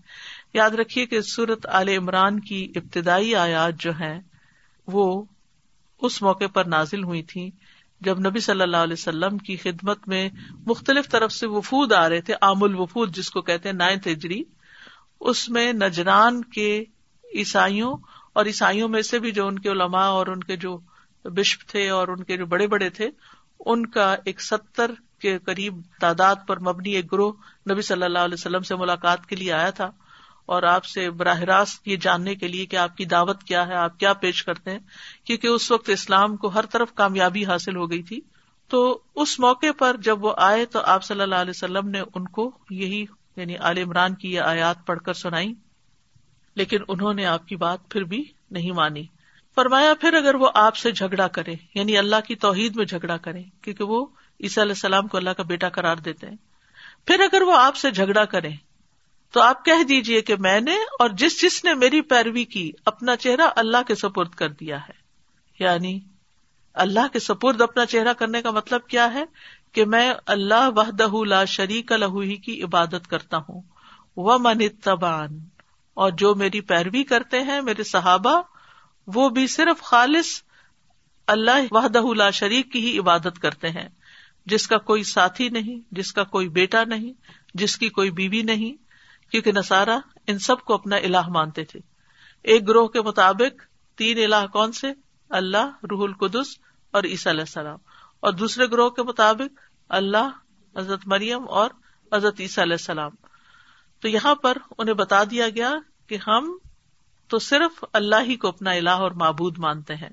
یاد 0.55 0.71
رکھیے 0.71 1.07
کہ 1.07 1.21
سورت 1.21 1.67
عال 1.67 1.89
عمران 1.89 2.41
کی 2.41 2.73
ابتدائی 2.77 3.35
آیات 3.35 3.75
جو 3.75 3.91
ہیں، 3.91 4.21
وہ 4.87 5.25
اس 6.01 6.23
موقع 6.23 6.45
پر 6.53 6.65
نازل 6.65 7.05
ہوئی 7.05 7.23
تھی 7.23 7.51
جب 8.05 8.19
نبی 8.19 8.41
صلی 8.41 8.63
اللہ 8.63 8.77
علیہ 8.77 8.93
وسلم 8.93 9.39
کی 9.39 9.57
خدمت 9.57 10.09
میں 10.09 10.29
مختلف 10.67 11.09
طرف 11.09 11.33
سے 11.33 11.47
وفود 11.47 11.93
آ 11.93 12.09
رہے 12.09 12.21
تھے، 12.21 12.35
عام 12.43 12.63
الوفود 12.63 13.15
جس 13.17 13.31
کو 13.31 13.43
کہتے 13.43 13.69
ہیں، 13.69 13.77
نائنتھ 13.77 14.09
ہجری، 14.09 14.43
اس 15.21 15.49
میں 15.49 15.73
نجران 15.73 16.45
کے 16.45 16.85
عیسائیوں 17.35 17.97
اور 18.33 18.47
عیسائیوں 18.47 18.89
میں 18.89 19.03
سے 19.03 19.19
بھی 19.19 19.31
جو 19.31 19.47
ان 19.47 19.59
کے 19.59 19.69
علماء 19.69 20.07
اور 20.07 20.27
ان 20.27 20.45
کے 20.45 20.57
جو 20.57 20.79
بشپ 21.25 21.69
تھے 21.69 21.89
اور 21.89 22.09
ان 22.09 22.25
کے 22.25 22.37
جو 22.37 22.47
بڑے 22.47 22.67
بڑے 22.67 22.91
تھے، 22.91 23.11
ان 23.67 23.87
کا 23.87 24.17
ایک 24.25 24.41
ستر 24.41 24.91
کے 25.19 25.39
قریب 25.39 25.75
تعداد 26.01 26.37
پر 26.47 26.59
مبنی 26.59 26.91
ایک 26.91 27.13
گروہ 27.13 27.33
نبی 27.71 27.83
صلی 27.83 28.03
اللہ 28.03 28.19
علیہ 28.19 28.35
وسلم 28.35 28.63
سے 28.63 28.77
ملاقات 28.77 29.27
کے 29.27 29.37
لیے 29.37 29.53
آیا 29.53 29.71
تھا۔ 29.71 29.91
اور 30.47 30.63
آپ 30.63 30.85
سے 30.85 31.11
براہ 31.11 31.41
راست 31.41 31.89
یہ 31.89 31.97
جاننے 31.97 32.35
کے 32.35 32.49
لیے 32.49 32.67
کہ 32.67 32.77
آپ 32.77 32.97
کی 32.97 33.05
دعوت 33.05 33.45
کیا 33.45 33.67
ہے، 33.67 33.75
آپ 33.75 33.99
کیا 33.99 34.13
پیش 34.13 34.45
کرتے 34.45 34.71
ہیں؟ 34.71 34.79
کیونکہ 35.25 35.47
اس 35.47 35.71
وقت 35.71 35.89
اسلام 35.89 36.37
کو 36.37 36.49
ہر 36.49 36.67
طرف 36.67 36.95
کامیابی 36.95 37.45
حاصل 37.45 37.77
ہو 37.77 37.91
گئی 37.91 38.03
تھی۔ 38.03 38.21
تو 38.69 39.01
اس 39.15 39.41
موقع 39.41 39.67
پر 39.79 39.97
جب 39.97 40.25
وہ 40.25 40.35
آئے 40.37 40.67
تو 40.67 40.81
آپ 40.81 41.05
صلی 41.05 41.21
اللہ 41.21 41.35
علیہ 41.35 41.51
وسلم 41.51 41.89
نے 41.89 42.01
ان 42.15 42.29
کو 42.29 42.51
یہی 42.71 43.05
یعنی 43.37 43.57
عال 43.57 43.79
عمران 43.79 44.15
کی 44.15 44.33
یہ 44.33 44.41
آیات 44.41 44.87
پڑھ 44.87 45.01
کر 45.01 45.13
سنائی۔ 45.13 45.55
لیکن 46.55 46.79
انہوں 46.89 47.15
نے 47.15 47.27
آپ 47.27 47.49
کی 47.49 47.57
بات 47.57 47.79
پھر 47.89 48.05
بھی 48.05 48.25
نہیں 48.51 48.73
مانی۔ 48.73 49.07
فرمایا، 49.55 49.95
پھر 50.01 50.15
اگر 50.15 50.35
وہ 50.35 50.51
آپ 50.55 50.77
سے 50.77 50.93
جھگڑا 50.93 51.29
کرے 51.29 51.55
یعنی 51.75 51.99
اللہ 51.99 52.17
کی 52.27 52.35
توحید 52.35 52.77
میں 52.77 52.85
جھگڑا 52.85 53.17
کرے، 53.17 53.43
کیونکہ 53.63 53.85
وہ 53.85 54.07
عیسیٰ 54.43 54.65
علیہ 54.65 54.73
السلام 54.73 55.07
کو 55.07 55.17
اللہ 55.17 55.31
کا 55.31 55.43
بیٹا 55.43 55.69
قرار 55.69 55.97
دیتے 55.97 56.27
ہیں۔ 56.27 56.37
پھر 57.07 57.21
اگر 57.21 57.43
وہ 57.43 57.57
آپ 57.57 57.77
سے 57.77 57.91
جھگڑا 57.91 58.25
کرے 58.25 58.49
تو 59.33 59.41
آپ 59.41 59.65
کہہ 59.65 59.83
دیجیے 59.83 60.21
کہ 60.21 60.37
میں 60.37 60.61
نے 60.61 60.75
اور 60.75 61.09
جس 61.09 61.43
جس 61.43 61.65
نے 61.65 61.75
میری 61.75 62.01
پیروی 62.01 62.45
کی، 62.45 62.73
اپنا 62.85 63.17
چہرہ 63.17 63.49
اللہ 63.57 63.77
کے 63.87 63.95
سپرد 63.95 64.31
کر 64.31 64.49
دیا 64.49 64.77
ہے۔ 64.77 65.03
یعنی 65.59 66.01
اللہ 66.75 67.01
کے 67.13 67.19
سپرد 67.19 67.61
اپنا 67.61 67.87
چہرہ 67.87 68.13
کرنے 68.13 68.43
کا 68.43 68.51
مطلب 68.51 68.87
کیا 68.87 69.15
ہے؟ 69.15 69.25
کہ 69.73 69.85
میں 69.85 70.13
اللہ 70.27 70.71
وحدہ 70.77 71.25
لا 71.27 71.45
شریک 71.45 71.93
لہو 71.93 72.21
ہی 72.21 72.37
کی 72.37 72.63
عبادت 72.63 73.09
کرتا 73.09 73.37
ہوں۔ 73.37 73.61
وہ 74.17 74.39
من 74.41 74.69
تبان 74.85 75.39
اور 75.95 76.11
جو 76.11 76.35
میری 76.35 76.61
پیروی 76.61 77.03
کرتے 77.03 77.41
ہیں، 77.41 77.61
میرے 77.61 77.83
صحابہ، 77.83 78.43
وہ 79.07 79.29
بھی 79.29 79.47
صرف 79.47 79.83
خالص 79.83 80.43
اللہ 81.27 81.67
وحدہ 81.71 82.03
لا 82.17 82.31
شریک 82.31 82.73
کی 82.73 82.81
ہی 82.81 82.99
عبادت 82.99 83.39
کرتے 83.43 83.69
ہیں۔ 83.69 83.89
جس 84.47 84.67
کا 84.67 84.79
کوئی 84.79 85.03
ساتھی 85.03 85.49
نہیں، 85.49 85.81
جس 85.91 86.13
کا 86.13 86.25
کوئی 86.25 86.49
بیٹا 86.49 86.85
نہیں، 86.85 87.13
جس 87.55 87.77
کی 87.77 87.89
کوئی 87.89 88.11
بیوی 88.11 88.43
نہیں 88.43 88.82
کیونکہ 89.33 89.53
نسارا 89.53 89.99
ان 90.27 90.39
سب 90.39 90.61
کو 90.61 90.75
اپنا 90.75 90.97
الہ 90.97 91.29
مانتے 91.29 91.65
تھے۔ 91.65 91.81
ایک 92.43 92.69
گروہ 92.69 92.89
کے 92.89 93.01
مطابق 93.01 93.63
تین 93.99 94.19
الہ 94.19 94.47
کون 94.47 94.73
سے؟ 94.73 94.87
اللہ، 95.31 95.71
روح 95.91 96.09
القدس 96.09 96.47
اور 96.91 97.05
عیسی 97.05 97.31
علیہ 97.31 97.41
السلام۔ 97.41 97.79
اور 98.21 98.33
دوسرے 98.33 98.67
گروہ 98.67 98.91
کے 98.91 99.03
مطابق 99.03 99.61
اللہ، 99.89 100.31
حضرت 100.77 101.01
مریم 101.07 101.49
اور 101.49 101.71
حضرت 102.13 102.41
عیسیٰ 102.41 102.65
علیہ 102.65 102.73
السلام۔ 102.73 103.11
تو 104.01 104.09
یہاں 104.09 104.35
پر 104.35 104.59
انہیں 104.79 104.95
بتا 104.95 105.25
دیا 105.25 105.49
گیا 105.49 105.73
کہ 106.07 106.19
ہم 106.27 106.59
تو 107.29 107.39
صرف 107.39 107.85
اللہ 107.93 108.17
ہی 108.23 108.37
کو 108.37 108.49
اپنا 108.49 108.71
الہ 108.71 108.91
اور 108.91 109.11
معبود 109.11 109.59
مانتے 109.59 109.95
ہیں۔ 109.95 110.11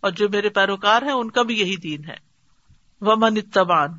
اور 0.00 0.10
جو 0.10 0.28
میرے 0.28 0.48
پیروکار 0.48 1.02
ہیں، 1.02 1.12
ان 1.12 1.30
کا 1.30 1.42
بھی 1.42 1.60
یہی 1.60 1.76
دین 1.76 2.04
ہے۔ 2.04 2.16
وہ 3.00 3.12
اتبان 3.12 3.90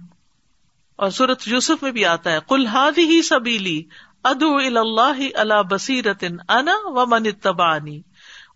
اور 0.95 1.09
سورت 1.09 1.47
یوسف 1.47 1.83
میں 1.83 1.91
بھی 1.91 2.05
آتا 2.05 2.31
ہے۔ 2.31 2.39
کلحاد 2.49 2.91
ہی 2.97 3.21
سبیلی 3.21 3.83
ادو 4.25 4.55
اللہ 4.55 5.37
اللہ 5.37 5.61
بصیرت 5.71 6.23
انا 6.49 6.71
و 6.83 7.05
من 7.05 7.25
اتبانی 7.25 8.01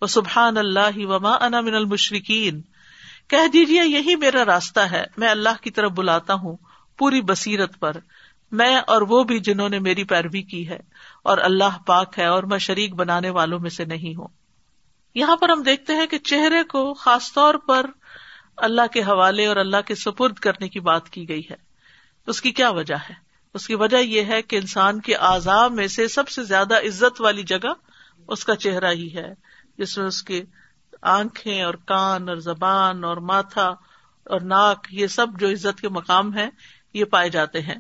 و 0.02 0.08
سبحان 0.08 0.58
اللہ 0.58 0.98
وما 0.98 1.34
انا 1.42 1.62
من 1.62 1.76
المشرقین 1.76 2.62
کہہ 3.28 3.48
دیجیے 3.54 3.82
یہی 3.86 4.16
میرا 4.16 4.46
راستہ 4.46 4.80
ہے۔ 4.80 5.04
میں 5.18 5.30
اللہ 5.30 5.64
کی 5.64 5.72
طرف 5.72 5.92
بلاتا 5.92 6.34
ہوں 6.34 6.58
پوری 6.98 7.22
بصیرت 7.22 7.80
پر۔ 7.80 7.92
میں 8.52 8.76
اور 8.76 9.02
وہ 9.02 9.24
بھی 9.24 9.40
جنہوں 9.40 9.70
نے 9.70 9.80
میری 9.80 10.04
پیروی 10.04 10.42
کی 10.42 10.70
ہے۔ 10.70 10.80
اور 11.24 11.38
اللہ 11.38 11.78
پاک 11.86 12.20
ہے 12.20 12.26
اور 12.26 12.44
میں 12.44 12.58
شریک 12.58 12.96
بنانے 12.96 13.30
والوں 13.30 13.60
میں 13.60 13.70
سے 13.70 13.86
نہیں 13.86 14.16
ہوں۔ 14.16 14.28
یہاں 15.16 15.36
پر 15.36 15.50
ہم 15.50 15.64
دیکھتے 15.64 15.96
ہیں 15.96 16.08
کہ 16.08 16.18
چہرے 16.18 16.64
کو 16.64 16.94
خاص 16.94 17.34
طور 17.34 17.56
پر 17.56 17.86
اللہ 18.58 18.88
کے 18.94 19.02
حوالے 19.02 19.46
اور 19.46 19.56
اللہ 19.56 19.82
کے 19.86 19.96
سپرد 19.96 20.34
کرنے 20.34 20.70
کی 20.70 20.80
بات 20.80 21.10
کی 21.10 21.30
گئی 21.30 21.42
ہے۔ 21.52 21.56
اس 22.28 22.42
کی 22.42 22.52
کیا 22.52 22.70
وجہ 22.70 22.96
ہے؟ 22.96 23.29
اس 23.54 23.68
کی 23.68 23.76
وجہ 23.76 23.98
یہ 23.98 24.24
ہے 24.24 24.42
کہ 24.42 24.56
انسان 24.56 25.02
کے 25.02 25.16
آزاد 25.16 25.70
میں 25.70 25.88
سے 25.88 26.08
سب 26.08 26.30
سے 26.30 26.44
زیادہ 26.44 26.78
عزت 26.78 27.22
والی 27.22 27.44
جگہ 27.44 27.74
اس 28.28 28.46
کا 28.46 28.56
چہرہ 28.56 28.92
ہی 28.92 29.16
ہے، 29.16 29.34
جس 29.78 29.98
میں 29.98 30.06
اس 30.06 30.24
کے 30.24 30.44
آنکھیں 31.02 31.64
اور 31.64 31.74
کان 31.74 32.30
اور 32.30 32.38
زبان 32.38 33.04
اور 33.04 33.18
ماتھا 33.18 33.68
اور 34.26 34.42
ناک، 34.42 34.88
یہ 34.92 35.08
سب 35.08 35.28
جو 35.40 35.50
عزت 35.50 35.82
کے 35.82 35.90
مقام 35.90 36.38
ہے 36.38 36.50
یہ 36.94 37.06
پائے 37.06 37.30
جاتے 37.30 37.62
ہیں۔ 37.62 37.76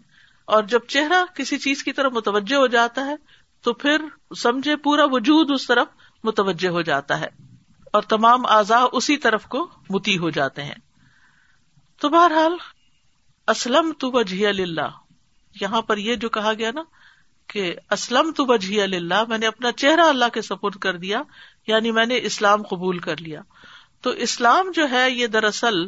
اور 0.45 0.63
جب 0.63 0.79
چہرہ 0.88 1.36
کسی 1.36 1.58
چیز 1.58 1.84
کی 1.84 1.93
طرف 1.93 2.12
متوجہ 2.12 2.55
ہو 2.55 2.67
جاتا 2.67 3.05
ہے، 3.05 3.15
تو 3.62 3.73
پھر 3.73 4.01
سمجھے 4.38 4.75
پورا 4.75 5.03
وجود 5.05 5.51
اس 5.51 5.67
طرف 5.67 5.88
متوجہ 6.23 6.69
ہو 6.69 6.82
جاتا 6.82 7.19
ہے 7.19 7.27
اور 7.93 8.01
تمام 8.01 8.45
اعضاء 8.45 8.86
اسی 8.91 9.17
طرف 9.17 9.45
کو 9.45 9.69
متی 9.89 10.17
ہو 10.17 10.29
جاتے 10.29 10.63
ہیں۔ 10.63 10.75
تو 12.01 12.10
بہرحال 12.10 12.53
اسلم 13.47 13.91
تو 13.99 14.12
وجہ 14.12 14.47
اللہ 14.47 15.09
یہاں 15.62 15.81
پر 15.81 15.97
یہ 15.97 16.15
جو 16.15 16.29
کہا 16.29 16.53
گیا 16.53 16.71
نا 16.71 16.83
کہ 17.47 17.75
اسلم 17.91 18.31
تو 18.31 18.45
وجہ 18.45 18.81
اللہ 18.81 19.23
میں 19.27 19.38
نے 19.38 19.47
اپنا 19.47 19.71
چہرہ 19.71 20.01
اللہ 20.01 20.25
کے 20.33 20.41
سپرد 20.41 20.75
کر 20.75 20.97
دیا 20.97 21.21
یعنی 21.67 21.91
میں 21.91 22.05
نے 22.05 22.19
اسلام 22.23 22.63
قبول 22.63 22.99
کر 22.99 23.17
لیا۔ 23.17 23.41
تو 24.01 24.09
اسلام 24.09 24.71
جو 24.73 24.89
ہے، 24.91 25.12
یہ 25.12 25.27
دراصل 25.27 25.88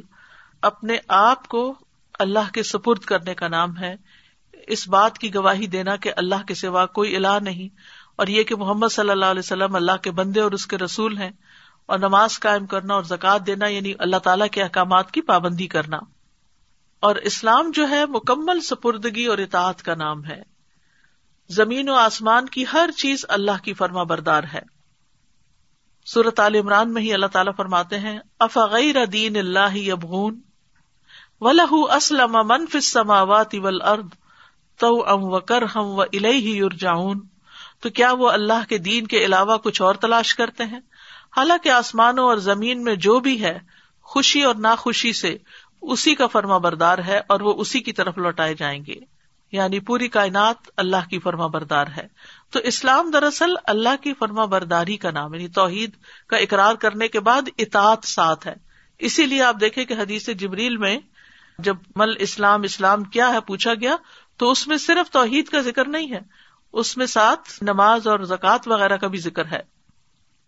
اپنے 0.62 0.98
آپ 1.08 1.48
کو 1.48 1.74
اللہ 2.20 2.52
کے 2.54 2.64
سپرد 2.64 3.00
کرنے 3.00 3.34
کا 3.34 3.48
نام 3.48 3.78
ہے۔ 3.78 3.96
اس 4.68 4.88
بات 4.88 5.18
کی 5.18 5.36
گواہی 5.36 5.68
دینا 5.68 5.96
کہ 5.96 6.12
اللہ 6.18 6.44
کے 6.48 6.54
سوا 6.54 6.86
کوئی 6.86 7.16
الہ 7.16 7.40
نہیں۔ 7.42 7.76
اور 8.16 8.28
یہ 8.28 8.44
کہ 8.44 8.56
محمد 8.56 8.88
صلی 8.92 9.10
اللہ 9.10 9.26
علیہ 9.26 9.40
وسلم 9.40 9.76
اللہ 9.76 9.98
کے 10.02 10.12
بندے 10.12 10.40
اور 10.40 10.52
اس 10.52 10.68
کے 10.68 10.78
رسول 10.78 11.18
ہیں۔ 11.18 11.32
اور 11.86 12.00
نماز 12.00 12.40
قائم 12.40 12.66
کرنا 12.66 12.94
اور 12.94 13.04
زکات 13.04 13.48
دینا 13.48 13.68
یعنی 13.68 13.94
اللہ 14.00 14.18
تعالیٰ 14.18 14.48
کے 14.52 14.64
احکامات 14.64 15.12
کی 15.12 15.22
پابندی 15.22 15.68
کرنا۔ 15.68 16.00
اور 17.02 17.16
اسلام 17.16 17.72
جو 17.74 17.90
ہے 17.90 18.06
مکمل 18.06 18.62
سپردگی 18.62 19.26
اور 19.26 19.38
اطاعت 19.38 19.84
کا 19.84 19.96
نام 19.96 20.26
ہے۔ 20.26 20.44
زمین 21.50 21.90
و 21.90 21.94
آسمان 21.94 22.46
کی 22.46 22.64
ہر 22.74 22.90
چیز 22.98 23.26
اللہ 23.30 23.64
کی 23.64 23.74
فرما 23.74 24.04
بردار 24.04 24.44
ہے۔ 24.54 24.82
صورت 26.06 26.40
عال 26.40 26.56
عمران 26.56 26.94
میں 26.94 27.02
ہی 27.02 27.14
اللہ 27.14 27.26
تعالیٰ 27.26 27.54
فرماتے 27.58 28.00
ہیں 28.00 28.20
افغیر 28.40 29.06
دین 29.06 29.38
اللہ 29.38 29.92
ابغون 29.92 30.42
و 31.42 31.52
لہ 31.52 31.94
اسلم 31.96 32.32
منف 32.32 32.78
سماوات 32.84 33.56
ارد 33.84 34.08
تو 34.78 35.06
ام 35.08 35.24
و 35.24 35.40
کر 35.40 35.62
ہم 35.62 35.86
و 35.86 36.02
ہی 36.24 36.58
یورجاؤن 36.58 37.20
تو 37.80 37.90
کیا 37.90 38.12
وہ 38.12 38.30
اللہ 38.30 38.70
کے 38.70 38.78
دین 38.78 39.08
کے 39.08 39.26
علاوہ 39.26 39.58
کچھ 39.58 39.82
اور 39.82 39.96
تلاش 39.96 40.36
کرتے 40.36 40.64
ہیں؟ 40.64 40.80
حالانکہ 41.38 41.70
آسمانوں 41.70 42.26
اور 42.26 42.38
زمین 42.38 42.84
میں 42.84 42.96
جو 42.96 43.20
بھی 43.20 43.44
ہے، 43.44 43.60
خوشی 44.02 44.44
اور 44.44 44.56
ناخوشی 44.56 45.14
سے 45.14 45.38
اسی 45.82 46.16
کا 46.16 46.28
فرما 46.28 46.58
بردار 46.58 46.98
ہے 46.98 47.22
اور 47.28 47.40
وہ 47.40 47.54
اسی 47.58 47.80
کی 47.80 47.94
طرف 47.94 48.18
لوٹائے 48.18 48.54
جائیں 48.54 48.86
گے۔ 48.88 48.96
یعنی 49.52 49.80
پوری 49.80 50.08
کائنات 50.08 50.56
اللہ 50.78 51.10
کی 51.10 51.20
فرما 51.20 51.48
بردار 51.48 51.86
ہے۔ 51.98 52.08
تو 52.52 52.60
اسلام 52.60 53.12
دراصل 53.12 53.50
اللہ 53.64 54.04
کی 54.04 54.14
فرما 54.14 54.46
برداری 54.46 54.98
کا 54.98 55.12
نام 55.12 55.34
یعنی 55.34 55.48
توحید 55.48 55.92
کا 56.28 56.38
اقرار 56.38 56.76
کرنے 56.76 57.08
کے 57.08 57.20
بعد 57.20 57.42
اطاعت 57.58 58.00
ساتھ 58.04 58.48
ہے۔ 58.48 58.54
اسی 59.00 59.26
لیے 59.26 59.44
آپ 59.44 59.56
دیکھیں 59.62 59.86
کہ 59.86 59.94
حدیث 59.94 60.30
جبریل 60.30 60.78
میں 60.78 61.00
جب 61.60 61.76
مل 61.96 62.14
اسلام 62.20 62.64
اسلام 62.64 63.04
کیا 63.04 63.30
ہے 63.30 63.40
پوچھا 63.40 63.74
گیا، 63.74 63.96
تو 64.38 64.52
اس 64.52 64.68
میں 64.68 64.78
صرف 64.78 65.12
توحید 65.12 65.46
کا 65.46 65.62
ذکر 65.62 65.88
نہیں 65.88 66.12
ہے، 66.12 66.20
اس 66.74 66.98
میں 66.98 67.06
ساتھ 67.06 67.64
نماز 67.64 68.08
اور 68.08 68.20
زکوٰۃ 68.20 68.58
وغیرہ 68.66 68.98
کا 68.98 69.08
بھی 69.08 69.20
ذکر 69.20 69.46
ہے۔ 69.46 69.62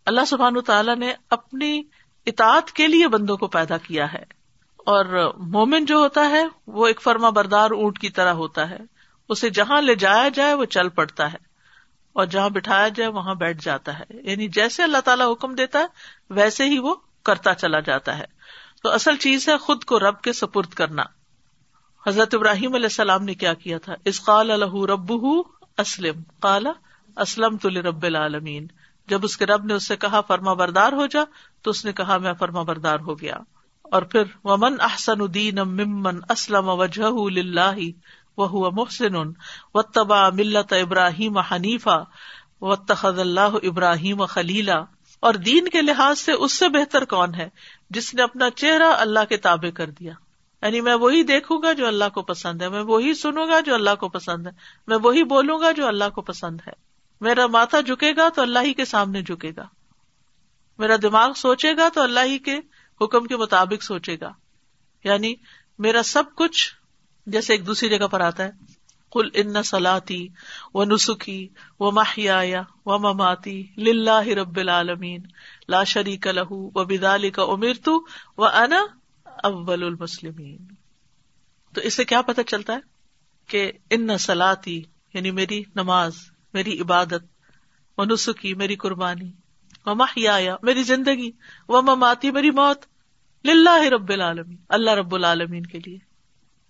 اللہ 0.05 0.25
سبحان 0.27 0.61
تعالیٰ 0.61 0.95
نے 0.95 1.13
اپنی 1.29 1.83
اطاعت 2.25 2.71
کے 2.71 2.87
لیے 2.87 3.07
بندوں 3.07 3.37
کو 3.37 3.47
پیدا 3.47 3.77
کیا 3.77 4.13
ہے۔ 4.13 4.42
اور 4.85 5.33
مومن 5.37 5.85
جو 5.85 5.97
ہوتا 5.97 6.29
ہے 6.29 6.43
وہ 6.67 6.87
ایک 6.87 7.01
فرما 7.01 7.29
بردار 7.29 7.71
اونٹ 7.71 7.99
کی 7.99 8.09
طرح 8.09 8.33
ہوتا 8.33 8.69
ہے۔ 8.69 8.77
اسے 9.29 9.49
جہاں 9.49 9.81
لے 9.81 9.95
جایا 9.95 10.29
جائے 10.29 10.53
وہ 10.53 10.65
چل 10.65 10.89
پڑتا 10.89 11.33
ہے 11.33 11.37
اور 12.13 12.25
جہاں 12.25 12.49
بٹھایا 12.49 12.87
جائے 12.87 13.09
وہاں 13.09 13.35
بیٹھ 13.35 13.63
جاتا 13.63 13.99
ہے۔ 13.99 14.03
یعنی 14.09 14.47
جیسے 14.47 14.83
اللہ 14.83 14.97
تعالیٰ 15.05 15.31
حکم 15.31 15.55
دیتا 15.55 15.79
ہے، 15.79 15.85
ویسے 16.29 16.65
ہی 16.65 16.79
وہ 16.79 16.95
کرتا 17.25 17.53
چلا 17.53 17.79
جاتا 17.79 18.17
ہے۔ 18.17 18.25
تو 18.83 18.89
اصل 18.91 19.15
چیز 19.15 19.49
ہے 19.49 19.57
خود 19.57 19.83
کو 19.83 19.99
رب 19.99 20.21
کے 20.21 20.33
سپرد 20.33 20.69
کرنا۔ 20.69 21.03
حضرت 22.07 22.33
ابراہیم 22.33 22.73
علیہ 22.73 22.85
السلام 22.85 23.23
نے 23.23 23.33
کیا 23.33 23.53
کیا 23.53 23.77
تھا؟ 23.77 23.93
اس 24.05 24.23
قال 24.23 24.51
الح 24.51 24.85
رب 24.87 25.13
اسلم۔ 25.77 26.21
کالا 26.41 26.71
اسلم 27.17 27.57
تو 27.57 27.69
رب 27.69 28.03
العالمین۔ 28.03 28.67
جب 29.07 29.19
اس 29.23 29.37
کے 29.37 29.45
رب 29.45 29.65
نے 29.65 29.73
اس 29.73 29.87
سے 29.87 29.95
کہا 29.95 30.21
فرما 30.21 30.53
بردار 30.53 30.93
ہو 30.93 31.05
جا، 31.05 31.21
تو 31.61 31.71
اس 31.71 31.85
نے 31.85 31.93
کہا 31.93 32.17
میں 32.17 32.33
فرما 32.33 32.61
بردار 32.61 32.99
ہو 32.99 33.19
گیا۔ 33.19 33.35
اور 33.93 34.01
پھر 34.03 34.23
ومن 34.43 34.79
احسن 34.81 35.21
الدین 35.21 35.59
ممن 35.71 36.19
اسلم 36.29 36.69
وجہ 36.69 37.09
وہ 38.37 38.69
محسن 38.71 39.15
و 39.15 39.81
تبا 39.93 40.27
ملت 40.29 40.73
ابراہیم 40.73 41.37
حنیفہ 41.49 42.03
و 42.61 42.75
تخد 42.85 43.19
اللہ 43.19 43.57
ابراہیم 43.63 44.25
خلیلا 44.25 44.79
اور 45.23 45.33
دین 45.41 45.67
کے 45.69 45.81
لحاظ 45.81 46.19
سے 46.19 46.31
اس 46.37 46.53
سے 46.53 46.69
بہتر 46.69 47.05
کون 47.05 47.35
ہے 47.35 47.47
جس 47.89 48.13
نے 48.13 48.21
اپنا 48.21 48.49
چہرہ 48.55 48.91
اللہ 48.97 49.29
کے 49.29 49.37
تابع 49.37 49.69
کر 49.69 49.89
دیا 49.91 50.13
یعنی 50.63 50.81
میں 50.81 50.95
وہی 50.95 51.23
دیکھوں 51.23 51.61
گا 51.61 51.73
جو 51.73 51.87
اللہ 51.87 52.09
کو 52.13 52.21
پسند 52.23 52.61
ہے 52.61 52.69
میں 52.69 52.81
وہی 52.83 53.13
سنوں 53.13 53.47
گا 53.47 53.59
جو 53.59 53.73
اللہ 53.73 53.95
کو 53.99 54.09
پسند 54.09 54.47
ہے 54.47 54.51
میں 54.87 54.97
وہی 55.03 55.23
بولوں 55.29 55.59
گا 55.59 55.71
جو 55.71 55.87
اللہ 55.87 56.09
کو 56.15 56.21
پسند 56.23 56.67
ہے 56.67 56.73
میرا 57.21 57.47
ماتھا 57.47 57.81
جھکے 57.81 58.11
گا 58.17 58.29
تو 58.29 58.41
اللہ 58.41 58.59
ہی 58.63 58.73
کے 58.73 58.85
سامنے 58.85 59.21
جھکے 59.21 59.51
گا 59.57 59.67
میرا 60.79 60.95
دماغ 61.01 61.33
سوچے 61.37 61.75
گا 61.77 61.89
تو 61.89 62.01
اللہ 62.01 62.25
ہی 62.25 62.37
کے 62.37 62.59
حکم 63.05 63.25
کے 63.25 63.37
مطابق 63.37 63.83
سوچے 63.83 64.17
گا۔ 64.21 64.33
یعنی 65.03 65.35
میرا 65.79 66.03
سب 66.03 66.23
کچھ 66.35 66.75
جیسے 67.25 67.53
ایک 67.53 67.67
دوسری 67.67 67.89
جگہ 67.89 68.07
پر 68.07 68.21
آتا 68.21 68.43
ہے۔ 68.43 68.51
کل 69.11 69.29
ان 69.33 69.63
سلاتی 69.63 70.27
و 70.73 70.83
نسخی 70.83 71.47
و 71.79 71.91
ماہیا 71.91 72.61
و 72.85 72.97
مماتی 72.97 73.63
لاہ 73.77 74.27
رب 74.27 74.57
العالمین 74.57 75.21
لا 75.67 75.83
شریک 75.83 76.27
لہ 76.27 76.51
و 76.51 76.85
بدالی 76.85 77.29
کا 77.29 77.43
امیر 77.43 77.73
تو 77.83 78.05
و 78.37 78.43
انا 78.43 78.85
اول 79.43 79.83
المسلمین 79.83 80.57
تو 81.73 81.81
اس 81.81 81.93
سے 81.93 82.05
کیا 82.05 82.21
پتا 82.21 82.43
چلتا 82.43 82.73
ہے 82.73 82.79
کہ 83.47 83.71
ان 83.89 84.17
سلاتی 84.17 84.83
یعنی 85.13 85.31
میری 85.31 85.63
نماز، 85.75 86.15
میری 86.53 86.79
عبادت 86.79 87.23
و 87.97 88.05
نسخی 88.05 88.53
میری 88.53 88.75
قربانی 88.75 89.31
و 89.85 89.95
ماہیا 89.95 90.55
میری 90.61 90.83
زندگی 90.83 91.31
و 91.69 91.81
مماتی 91.81 92.31
میری 92.31 92.51
موت 92.51 92.85
لاہ 93.51 93.87
رب 93.87 94.11
العالمین، 94.11 94.57
اللہ 94.69 94.91
رب 94.91 95.15
العالمین 95.15 95.65
کے 95.65 95.79
لیے، 95.85 95.97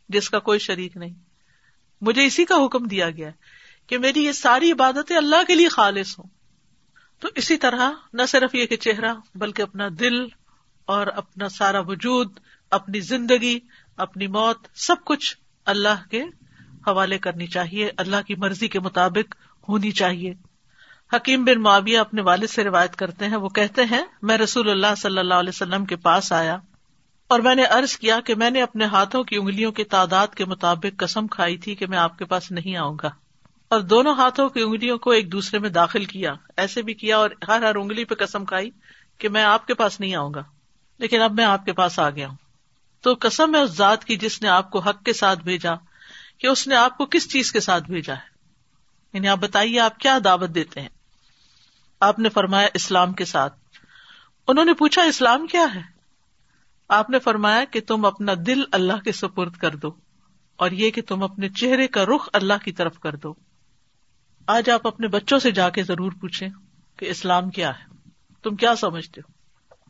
جس 0.09 0.29
کا 0.29 0.39
کوئی 0.39 0.59
شریک 0.59 0.97
نہیں۔ 0.97 1.13
مجھے 2.01 2.25
اسی 2.25 2.45
کا 2.45 2.55
حکم 2.65 2.85
دیا 2.85 3.09
گیا 3.09 3.29
کہ 3.87 3.97
میری 3.97 4.25
یہ 4.25 4.31
ساری 4.31 4.71
عبادتیں 4.71 5.17
اللہ 5.17 5.43
کے 5.47 5.55
لیے 5.55 5.67
خالص 5.67 6.19
ہوں۔ 6.19 6.27
تو 7.19 7.27
اسی 7.35 7.57
طرح 7.57 7.91
نہ 8.13 8.21
صرف 8.27 8.55
یہ 8.55 8.65
کہ 8.65 8.77
چہرہ، 8.77 9.13
بلکہ 9.35 9.61
اپنا 9.61 9.87
دل 9.99 10.25
اور 10.85 11.07
اپنا 11.07 11.49
سارا 11.49 11.79
وجود، 11.79 12.39
اپنی 12.71 12.99
زندگی، 12.99 13.59
اپنی 13.97 14.27
موت، 14.27 14.67
سب 14.75 14.95
کچھ 15.05 15.37
اللہ 15.65 16.09
کے 16.11 16.23
حوالے 16.87 17.17
کرنی 17.17 17.47
چاہیے، 17.47 17.89
اللہ 17.97 18.15
کی 18.27 18.35
مرضی 18.35 18.67
کے 18.67 18.79
مطابق 18.79 19.35
ہونی 19.69 19.91
چاہیے۔ 19.91 20.33
حکیم 21.13 21.45
بن 21.45 21.61
معاویہ 21.61 21.99
اپنے 21.99 22.21
والد 22.21 22.47
سے 22.47 22.63
روایت 22.63 22.95
کرتے 22.95 23.27
ہیں، 23.27 23.35
وہ 23.35 23.49
کہتے 23.49 23.83
ہیں، 23.85 24.03
میں 24.21 24.37
رسول 24.37 24.69
اللہ 24.69 24.95
صلی 24.97 25.19
اللہ 25.19 25.33
علیہ 25.33 25.49
وسلم 25.49 25.85
کے 25.85 25.95
پاس 25.95 26.31
آیا 26.31 26.57
اور 27.27 27.39
میں 27.39 27.55
نے 27.55 27.65
ارض 27.65 27.97
کیا 27.97 28.19
کہ 28.19 28.35
میں 28.35 28.49
نے 28.49 28.61
اپنے 28.61 28.85
ہاتھوں 28.85 29.23
کی 29.23 29.35
انگلیوں 29.35 29.71
کی 29.71 29.83
تعداد 29.83 30.27
کے 30.27 30.45
مطابق 30.45 30.99
قسم 30.99 31.27
کھائی 31.27 31.57
تھی 31.57 31.75
کہ 31.75 31.87
میں 31.87 31.97
آپ 31.97 32.17
کے 32.17 32.25
پاس 32.25 32.51
نہیں 32.51 32.75
آؤں 32.75 32.97
گا۔ 33.03 33.09
اور 33.67 33.81
دونوں 33.81 34.15
ہاتھوں 34.15 34.49
کی 34.49 34.61
انگلیوں 34.61 34.97
کو 34.97 35.09
ایک 35.09 35.31
دوسرے 35.31 35.59
میں 35.59 35.69
داخل 35.69 36.05
کیا، 36.05 36.33
ایسے 36.57 36.81
بھی 36.81 36.93
کیا 36.93 37.17
اور 37.17 37.29
ہر 37.47 37.63
ہر 37.63 37.75
انگلی 37.75 38.05
پہ 38.05 38.15
قسم 38.15 38.45
کھائی 38.45 38.69
کہ 39.17 39.29
میں 39.29 39.43
آپ 39.43 39.67
کے 39.67 39.73
پاس 39.73 39.99
نہیں 39.99 40.15
آؤں 40.15 40.33
گا۔ 40.33 40.43
لیکن 40.97 41.21
اب 41.21 41.33
میں 41.33 41.45
آپ 41.45 41.65
کے 41.65 41.73
پاس 41.73 41.99
آ 41.99 42.09
گیا 42.09 42.27
ہوں۔ 42.27 42.35
تو 43.01 43.15
قسم 43.19 43.55
ہے 43.55 43.59
اس 43.59 43.71
ذات 43.71 44.05
کی 44.05 44.15
جس 44.15 44.41
نے 44.41 44.47
آپ 44.47 44.71
کو 44.71 44.79
حق 44.79 45.03
کے 45.03 45.13
ساتھ 45.13 45.39
بھیجا 45.39 45.73
کہ 46.37 46.47
اس 46.47 46.67
نے 46.67 46.75
آپ 46.75 46.97
کو 46.97 47.05
کس 47.05 47.31
چیز 47.31 47.51
کے 47.51 47.59
ساتھ 47.59 47.83
بھیجا 47.83 48.13
ہے؟ 48.13 48.33
یعنی 49.13 49.27
آپ 49.27 49.37
بتائیے 49.37 49.79
آپ 49.79 49.99
کیا 49.99 50.19
دعوت 50.23 50.49
دیتے 50.49 50.81
ہیں؟ 50.81 50.89
آپ 52.03 52.19
نے 52.19 52.29
فرمایا 52.29 52.67
اسلام 52.73 53.13
کے 53.13 53.25
ساتھ۔ 53.25 53.53
انہوں 54.47 54.65
نے 54.65 54.73
پوچھا، 54.73 55.03
اسلام 55.03 55.47
کیا 55.47 55.65
ہے؟ 55.75 55.81
آپ 56.89 57.09
نے 57.09 57.19
فرمایا 57.19 57.65
کہ 57.65 57.81
تم 57.87 58.05
اپنا 58.05 58.33
دل 58.45 58.63
اللہ 58.71 59.03
کے 59.03 59.11
سپرد 59.11 59.55
کر 59.55 59.75
دو 59.75 59.91
اور 60.55 60.71
یہ 60.71 60.91
کہ 60.91 61.01
تم 61.01 61.23
اپنے 61.23 61.49
چہرے 61.49 61.87
کا 61.87 62.05
رخ 62.05 62.29
اللہ 62.33 62.53
کی 62.63 62.71
طرف 62.71 62.99
کر 62.99 63.15
دو۔ 63.15 63.33
آج 64.47 64.69
آپ 64.69 64.87
اپنے 64.87 65.07
بچوں 65.07 65.39
سے 65.39 65.51
جا 65.51 65.69
کے 65.69 65.83
ضرور 65.83 66.11
پوچھیں 66.11 66.49
کہ 66.97 67.05
اسلام 67.05 67.49
کیا 67.49 67.69
ہے؟ 67.69 68.09
تم 68.43 68.55
کیا 68.55 68.75
سمجھتے 68.75 69.21
ہو؟ 69.21 69.31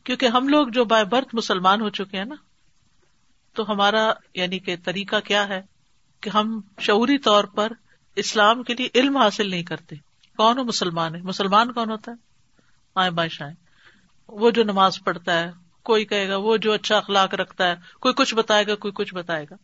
کیونکہ 0.04 0.26
ہم 0.26 0.48
لوگ 0.48 0.68
جو 0.68 0.86
بائی 0.86 1.06
برتھ 1.06 1.36
مسلمان 1.36 1.82
ہو 1.82 1.90
چکے 1.90 2.18
ہیں 2.18 2.26
نا، 2.26 2.36
تو 3.54 3.72
ہمارا 3.72 4.14
یعنی 4.34 4.60
کہ 4.60 4.76
طریقہ 4.86 5.16
کیا 5.20 5.48
ہے 5.48 5.62
کہ 6.22 6.30
ہم 6.30 6.62
شعوری 6.80 7.18
طور 7.18 7.44
پر 7.44 7.72
اسلام 8.16 8.64
کے 8.64 8.74
لیے 8.74 8.90
علم 8.96 9.18
حاصل 9.18 9.50
نہیں 9.50 9.64
کرتے۔ 9.64 10.13
کون 10.38 10.58
ہو 10.58 10.64
مسلمان 10.64 11.16
ہے؟ 11.16 11.22
مسلمان 11.22 11.72
کون 11.72 11.92
ہوتا 11.92 12.12
ہے؟ 12.12 12.18
آئیں 12.96 13.12
بادشاہ 13.12 13.50
وہ 14.28 14.52
جو 14.52 14.64
نماز 14.64 15.00
پڑھتا 15.04 15.40
ہے، 15.40 15.52
کوئی 15.84 16.06
کہے 16.06 16.30
گا، 16.30 16.36
وہ 16.36 16.58
جو 16.58 16.72
اچھا 16.72 16.98
اخلاق 16.98 17.34
رکھتا 17.34 17.68
ہے، 17.68 17.76
کوئی 18.00 18.14
کچھ 18.14 18.36
بتائے 18.36 18.68
گا، 18.68 18.76
کوئی 18.76 18.92
کچھ 18.96 19.14
بتائے 19.14 19.46
گا۔ 19.52 19.56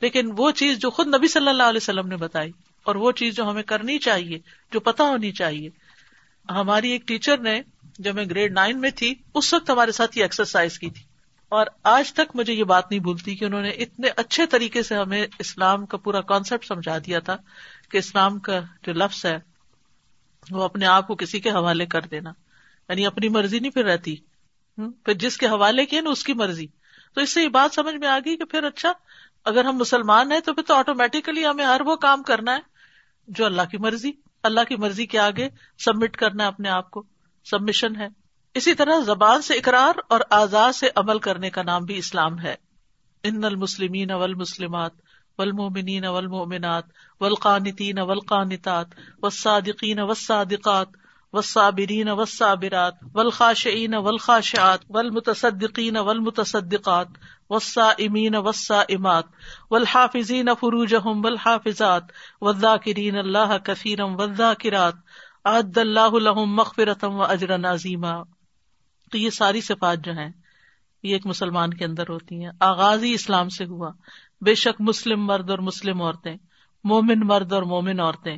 لیکن 0.00 0.30
وہ 0.36 0.50
چیز 0.50 0.78
جو 0.78 0.90
خود 0.90 1.06
نبی 1.06 1.28
صلی 1.28 1.48
اللہ 1.48 1.62
علیہ 1.62 1.80
وسلم 1.82 2.08
نے 2.08 2.16
بتائی، 2.16 2.52
اور 2.82 2.94
وہ 2.94 3.12
چیز 3.12 3.36
جو 3.36 3.50
ہمیں 3.50 3.62
کرنی 3.62 3.98
چاہیے، 3.98 4.38
جو 4.72 4.80
پتا 4.80 5.04
ہونی 5.04 5.32
چاہیے۔ 5.32 5.70
ہماری 6.50 6.90
ایک 6.90 7.08
ٹیچر 7.08 7.38
نے، 7.38 7.62
جب 7.98 8.14
میں 8.14 8.24
گریڈ 8.24 8.52
نائن 8.52 8.80
میں 8.80 8.90
تھی، 8.90 9.14
اس 9.34 9.54
وقت 9.54 9.70
ہمارے 9.70 9.92
ساتھ 9.92 10.18
یہ 10.18 10.22
ایکسرسائز 10.22 10.78
کی 10.78 10.90
تھی۔ 10.90 11.02
اور 11.48 11.66
آج 11.82 12.12
تک 12.12 12.36
مجھے 12.36 12.52
یہ 12.52 12.64
بات 12.64 12.90
نہیں 12.90 13.00
بھولتی 13.00 13.36
کہ 13.36 13.44
انہوں 13.44 13.62
نے 13.62 13.68
اتنے 13.68 14.08
اچھے 14.16 14.46
طریقے 14.46 14.82
سے 14.82 14.94
ہمیں 14.96 15.26
اسلام 15.38 15.86
کا 15.86 15.96
پورا 15.96 16.20
کانسیپٹ 16.20 16.64
سمجھا 16.64 16.98
دیا 16.98 17.20
تھا 17.20 17.36
کہ 17.90 17.98
اسلام 17.98 18.38
کا 18.38 18.60
جو 18.82 18.92
لفظ 18.92 19.26
ہے 19.26 19.51
وہ 20.50 20.62
اپنے 20.62 20.86
آپ 20.86 21.06
کو 21.06 21.14
کسی 21.14 21.40
کے 21.40 21.50
حوالے 21.50 21.86
کر 21.86 22.00
دینا۔ 22.00 22.32
یعنی 22.88 23.06
اپنی 23.06 23.28
مرضی 23.28 23.58
نہیں 23.58 23.70
پھر 23.70 23.84
رہتی۔ 23.84 24.16
پھر 24.76 25.12
جس 25.14 25.36
کے 25.36 25.46
حوالے 25.46 25.86
کیے 25.86 26.00
نا، 26.00 26.10
اس 26.10 26.24
کی 26.24 26.32
مرضی۔ 26.32 26.66
تو 27.14 27.20
اس 27.20 27.30
سے 27.30 27.42
یہ 27.42 27.48
بات 27.48 27.74
سمجھ 27.74 27.94
میں 27.94 28.08
آ 28.08 28.18
گئی 28.18 28.36
کہ 28.36 28.44
پھر 28.44 28.64
اچھا 28.64 28.92
اگر 29.44 29.64
ہم 29.64 29.76
مسلمان 29.76 30.32
ہیں 30.32 30.40
تو 30.40 30.54
پھر 30.54 30.62
تو 30.62 30.74
آٹومیٹیکلی 30.74 31.46
ہمیں 31.46 31.64
ہر 31.64 31.80
وہ 31.84 31.96
کام 31.96 32.22
کرنا 32.22 32.54
ہے 32.54 32.60
جو 33.28 33.46
اللہ 33.46 33.62
کی 33.70 33.78
مرضی۔ 33.78 34.12
اللہ 34.42 34.60
کی 34.68 34.76
مرضی 34.76 35.06
کے 35.06 35.18
آگے 35.18 35.48
سبمٹ 35.78 36.16
کرنا 36.16 36.42
ہے 36.42 36.48
اپنے 36.48 36.68
آپ 36.68 36.90
کو۔ 36.90 37.02
سبمشن 37.44 37.96
ہے۔ 37.96 38.06
اسی 38.54 38.74
طرح 38.74 38.98
زبان 39.06 39.42
سے 39.42 39.54
اقرار 39.54 40.00
اور 40.08 40.20
آزاد 40.30 40.72
سے 40.72 40.88
عمل 40.96 41.18
کرنے 41.18 41.50
کا 41.50 41.62
نام 41.62 41.84
بھی 41.84 41.98
اسلام 41.98 42.40
ہے۔ 42.40 42.54
ان 43.22 43.44
المسلمین 43.44 44.10
اول 44.10 44.34
مسلمات 44.34 44.92
ولمومنین 45.38 46.04
اول 46.04 46.26
مومنات 46.26 46.84
ولقانتین 47.20 47.98
اول 47.98 48.20
قانتات 48.28 48.94
وسادقین 49.22 50.00
وسادقات 50.00 51.00
وصابرین 51.34 52.08
وصابرات 52.10 52.94
والخاشعین 53.14 53.94
والخاشعات 53.96 54.80
والمتصدقین 54.88 55.96
والمتصدقات 55.98 57.08
والصائمین 57.50 58.34
والصائمات 58.34 59.24
والحافظین 59.70 60.54
فروجهم 60.54 61.24
والحافظات 61.24 62.12
والذاکرین 62.40 63.16
اللہ 63.16 63.56
کثیرا 63.64 64.04
والذاکرات 64.12 64.94
اعد 65.44 65.78
اللہ 65.78 66.18
لهم 66.20 66.54
مغفرتا 66.54 67.12
واجرا 67.14 67.58
عظیما 67.70 68.14
تو 69.12 69.18
یہ 69.18 69.30
ساری 69.30 69.60
صفات 69.60 70.04
جو 70.04 70.12
ہیں 70.12 70.30
یہ 71.04 71.12
ایک 71.12 71.26
مسلمان 71.26 71.74
کے 71.74 71.84
اندر 71.84 72.08
ہوتی 72.08 72.42
ہیں 72.44 72.50
آغاز 72.60 73.04
ہی 73.04 73.14
اسلام 73.14 73.48
سے 73.48 73.64
ہوا 73.64 73.90
بے 74.42 74.54
شک 74.54 74.80
مسلم 74.80 75.26
مرد 75.26 75.50
اور 75.50 75.58
مسلم 75.58 76.02
عورتیں 76.02 76.36
مومن 76.84 77.26
مرد 77.26 77.52
اور 77.52 77.62
مومن 77.62 78.00
عورتیں 78.00 78.36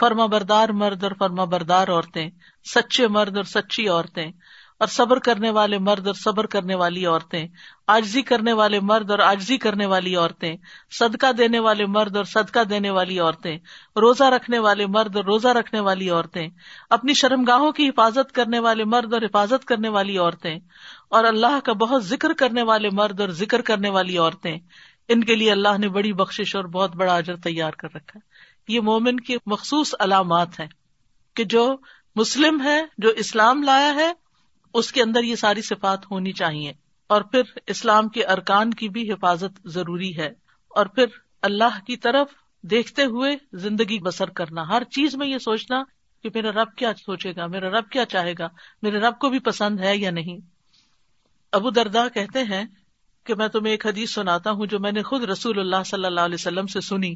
فرما 0.00 0.26
بردار 0.26 0.68
مرد 0.74 1.04
اور 1.04 1.12
فرما 1.18 1.44
بردار 1.44 1.88
عورتیں 1.88 2.28
سچے 2.66 3.06
مرد 3.08 3.36
اور 3.36 3.44
سچی 3.44 3.88
عورتیں 3.88 4.30
اور 4.80 4.88
صبر 4.88 5.18
کرنے 5.18 5.50
والے 5.50 5.78
مرد 5.78 6.06
اور 6.06 6.14
صبر 6.14 6.46
کرنے 6.46 6.74
والی 6.74 7.04
عورتیں 7.06 7.46
آجزی 7.88 8.22
کرنے 8.22 8.52
والے 8.52 8.80
مرد 8.80 9.10
اور 9.10 9.18
آجزی 9.18 9.56
کرنے 9.56 9.86
والی 9.86 10.14
عورتیں 10.16 10.56
صدقہ 10.98 11.32
دینے 11.32 11.58
والے 11.58 11.86
مرد 11.86 12.16
اور 12.16 12.24
صدقہ 12.24 12.64
دینے 12.64 12.90
والی 12.90 13.18
عورتیں 13.18 13.56
روزہ 13.96 14.24
رکھنے 14.24 14.58
والے 14.58 14.86
مرد 14.86 15.16
اور 15.16 15.24
روزہ 15.24 15.48
رکھنے 15.48 15.80
والی 15.80 16.10
عورتیں 16.10 16.48
اپنی 16.90 17.14
شرم 17.14 17.44
گاہوں 17.44 17.70
کی 17.72 17.88
حفاظت 17.88 18.32
کرنے 18.32 18.58
والے 18.58 18.84
مرد 18.86 19.12
اور 19.12 19.22
حفاظت 19.22 19.64
کرنے 19.64 19.88
والی 19.88 20.18
عورتیں 20.18 20.58
اور 21.08 21.24
اللہ 21.24 21.58
کا 21.64 21.72
بہت 21.72 22.04
ذکر 22.04 22.32
کرنے 22.32 22.62
والے 22.62 22.90
مرد 22.92 23.20
اور 23.20 23.28
ذکر 23.34 23.62
کرنے 23.62 23.90
والی 23.90 24.18
عورتیں 24.18 24.56
ان 25.08 25.24
کے 25.24 25.34
لیے 25.34 25.52
اللہ 25.52 25.78
نے 25.78 25.88
بڑی 25.88 26.12
بخش 26.12 26.56
اور 26.56 26.64
بہت 26.64 26.96
بڑا 26.96 27.16
اجر 27.16 27.36
تیار 27.36 27.70
کر 27.70 27.88
رکھا 27.94 28.18
ہے۔ 28.18 28.46
یہ 28.68 28.80
مومن 28.80 29.20
کی 29.20 29.36
مخصوص 29.46 29.94
علامات 29.98 30.60
ہیں 30.60 30.66
کہ 31.34 31.44
جو 31.44 31.76
مسلم 32.16 32.62
ہے، 32.62 32.84
جو 32.98 33.08
اسلام 33.08 33.62
لایا 33.62 33.94
ہے، 33.94 34.12
اس 34.74 34.92
کے 34.92 35.02
اندر 35.02 35.22
یہ 35.22 35.34
ساری 35.34 35.62
صفات 35.62 36.10
ہونی 36.10 36.32
چاہیے۔ 36.32 36.72
اور 37.06 37.22
پھر 37.22 37.42
اسلام 37.66 38.08
کے 38.08 38.24
ارکان 38.24 38.70
کی 38.70 38.88
بھی 38.88 39.12
حفاظت 39.12 39.68
ضروری 39.68 40.16
ہے۔ 40.16 40.32
اور 40.68 40.86
پھر 40.86 41.04
اللہ 41.42 41.78
کی 41.86 41.96
طرف 41.96 42.28
دیکھتے 42.62 43.04
ہوئے 43.04 43.36
زندگی 43.52 43.98
بسر 43.98 44.30
کرنا۔ 44.30 44.68
ہر 44.68 44.84
چیز 44.84 45.14
میں 45.14 45.26
یہ 45.26 45.38
سوچنا 45.38 45.82
کہ 46.22 46.28
میرا 46.34 46.50
رب 46.50 46.74
کیا 46.76 46.92
سوچے 46.94 47.32
گا، 47.36 47.46
میرا 47.46 47.68
رب 47.68 47.90
کیا 47.90 48.04
چاہے 48.04 48.32
گا، 48.38 48.48
میرے 48.82 48.98
رب 48.98 49.18
کو 49.18 49.28
بھی 49.28 49.38
پسند 49.38 49.80
ہے 49.80 49.96
یا 49.96 50.10
نہیں۔ 50.10 50.38
ابو 51.52 51.70
دردا 51.70 52.08
کہتے 52.08 52.42
ہیں 52.42 52.64
کہ 53.26 53.34
میں 53.34 53.48
تمہیں 53.48 53.70
ایک 53.70 53.86
حدیث 53.86 54.12
سناتا 54.12 54.50
ہوں 54.50 54.66
جو 54.66 54.78
میں 54.78 54.92
نے 54.92 55.02
خود 55.02 55.24
رسول 55.24 55.58
اللہ 55.58 55.82
صلی 55.86 56.04
اللہ 56.04 56.20
علیہ 56.20 56.34
وسلم 56.34 56.66
سے 56.66 56.80
سنی۔ 56.80 57.14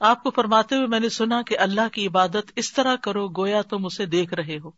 آپ 0.00 0.22
کو 0.22 0.30
فرماتے 0.30 0.76
ہوئے 0.76 0.86
میں 0.86 1.00
نے 1.00 1.08
سنا 1.08 1.42
کہ 1.42 1.58
اللہ 1.58 1.88
کی 1.92 2.06
عبادت 2.06 2.52
اس 2.56 2.72
طرح 2.72 2.96
کرو 2.96 3.28
گویا 3.28 3.62
تم 3.62 3.86
اسے 3.86 4.06
دیکھ 4.06 4.34
رہے 4.34 4.58
ہو۔ 4.64 4.70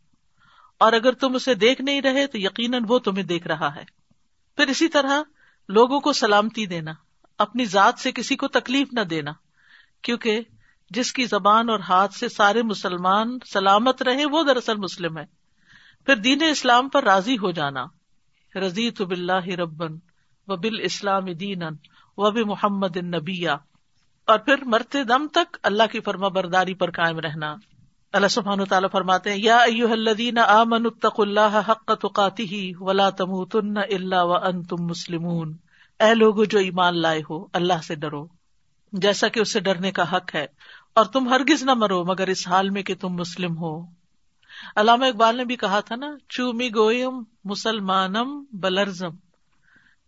اور 0.79 0.93
اگر 0.93 1.13
تم 1.13 1.35
اسے 1.35 1.55
دیکھ 1.55 1.83
نہیں 1.83 2.01
رہے 2.01 2.27
تو 2.27 2.39
یقیناً 2.39 2.85
وہ 2.89 2.99
تمہیں 2.99 3.25
دیکھ 3.25 3.47
رہا 3.47 3.75
ہے۔ 3.75 3.85
پھر 4.57 4.67
اسی 4.67 4.89
طرح 4.89 5.23
لوگوں 5.69 6.01
کو 6.01 6.13
سلامتی 6.13 6.67
دینا، 6.67 6.93
اپنی 7.39 7.65
ذات 7.65 7.99
سے 7.99 8.13
کسی 8.13 8.37
کو 8.37 8.49
تکلیف 8.49 8.89
نہ 8.93 9.01
دینا، 9.01 9.31
کیونکہ 10.03 10.41
جس 10.91 11.13
کی 11.13 11.25
زبان 11.25 11.71
اور 11.71 11.79
ہاتھ 11.79 12.15
سے 12.15 12.29
سارے 12.29 12.63
مسلمان 12.63 13.39
سلامت 13.53 14.03
رہے 14.03 14.25
وہ 14.25 14.43
دراصل 14.43 14.77
مسلم 14.77 15.19
ہے۔ 15.19 15.25
پھر 16.07 16.17
دین 16.17 16.43
اسلام 16.43 16.89
پر 16.89 17.05
راضی 17.05 17.35
ہو 17.35 17.51
جانا۔ 17.51 17.85
رضی 18.55 18.91
تو 18.91 19.07
بلّہ 19.07 19.47
ربن۔ 19.47 20.10
و 20.51 20.57
بال 20.57 20.81
اسلام 20.83 21.25
دین 21.25 21.63
و 22.17 22.31
بھی 22.31 22.45
محمد 22.45 22.97
نبیا 22.97 23.57
اور 24.27 24.39
پھر 24.39 24.55
مرتے 24.65 25.05
دم 25.05 25.27
تک 25.33 25.57
اللہ 25.63 25.83
کی 25.93 26.01
فرما 26.01 26.29
برداری 26.29 26.75
پر 26.75 26.91
قائم 26.91 27.19
رہنا۔ 27.19 27.55
اللہ 28.13 28.29
سبحان 28.29 28.65
تعالیٰ 28.65 28.89
فرماتے 28.93 29.31
ہیں، 29.31 29.39
یا 29.41 29.59
الذین 29.63 30.39
آمنوا 30.39 30.91
اتقوا 30.95 31.27
اللہ 31.27 31.61
حق 31.69 31.85
تقاته 31.85 32.71
ولا 32.81 33.11
تموتن 33.11 33.77
الا 33.77 34.23
وانتم 34.23 34.85
مسلمون۔ 34.85 35.57
اے 36.01 36.15
لوگو 36.15 36.45
جو 36.45 36.59
ایمان 36.59 36.99
لائے 37.03 37.23
ہو، 37.31 37.47
اللہ 37.53 37.83
سے 37.83 37.95
ڈرو۔ 37.95 38.27
جیسا 38.93 39.29
کہ 39.29 39.41
اس 39.41 39.53
سے 39.53 39.61
ڈرنے 39.61 39.93
کا 39.93 40.17
حق 40.17 40.35
ہے۔ 40.35 40.47
اور 40.95 41.05
تم 41.05 41.29
ہرگز 41.29 41.63
نہ 41.63 41.75
مرو، 41.75 42.05
مگر 42.05 42.27
اس 42.27 42.49
حال 42.49 42.71
میں 42.71 42.83
کہ 42.83 42.95
تم 43.01 43.09
مسلم 43.09 43.59
ہو۔ 43.59 43.83
علامہ 44.77 45.05
اقبال 45.05 45.37
نے 45.37 45.45
بھی 45.45 45.57
کہا 45.57 45.81
تھا 45.81 45.97
نا، 45.97 46.15
چومی 46.29 46.69
گوئم 46.69 47.23
مسلمانم 47.45 48.45
بلرزم۔ 48.53 49.30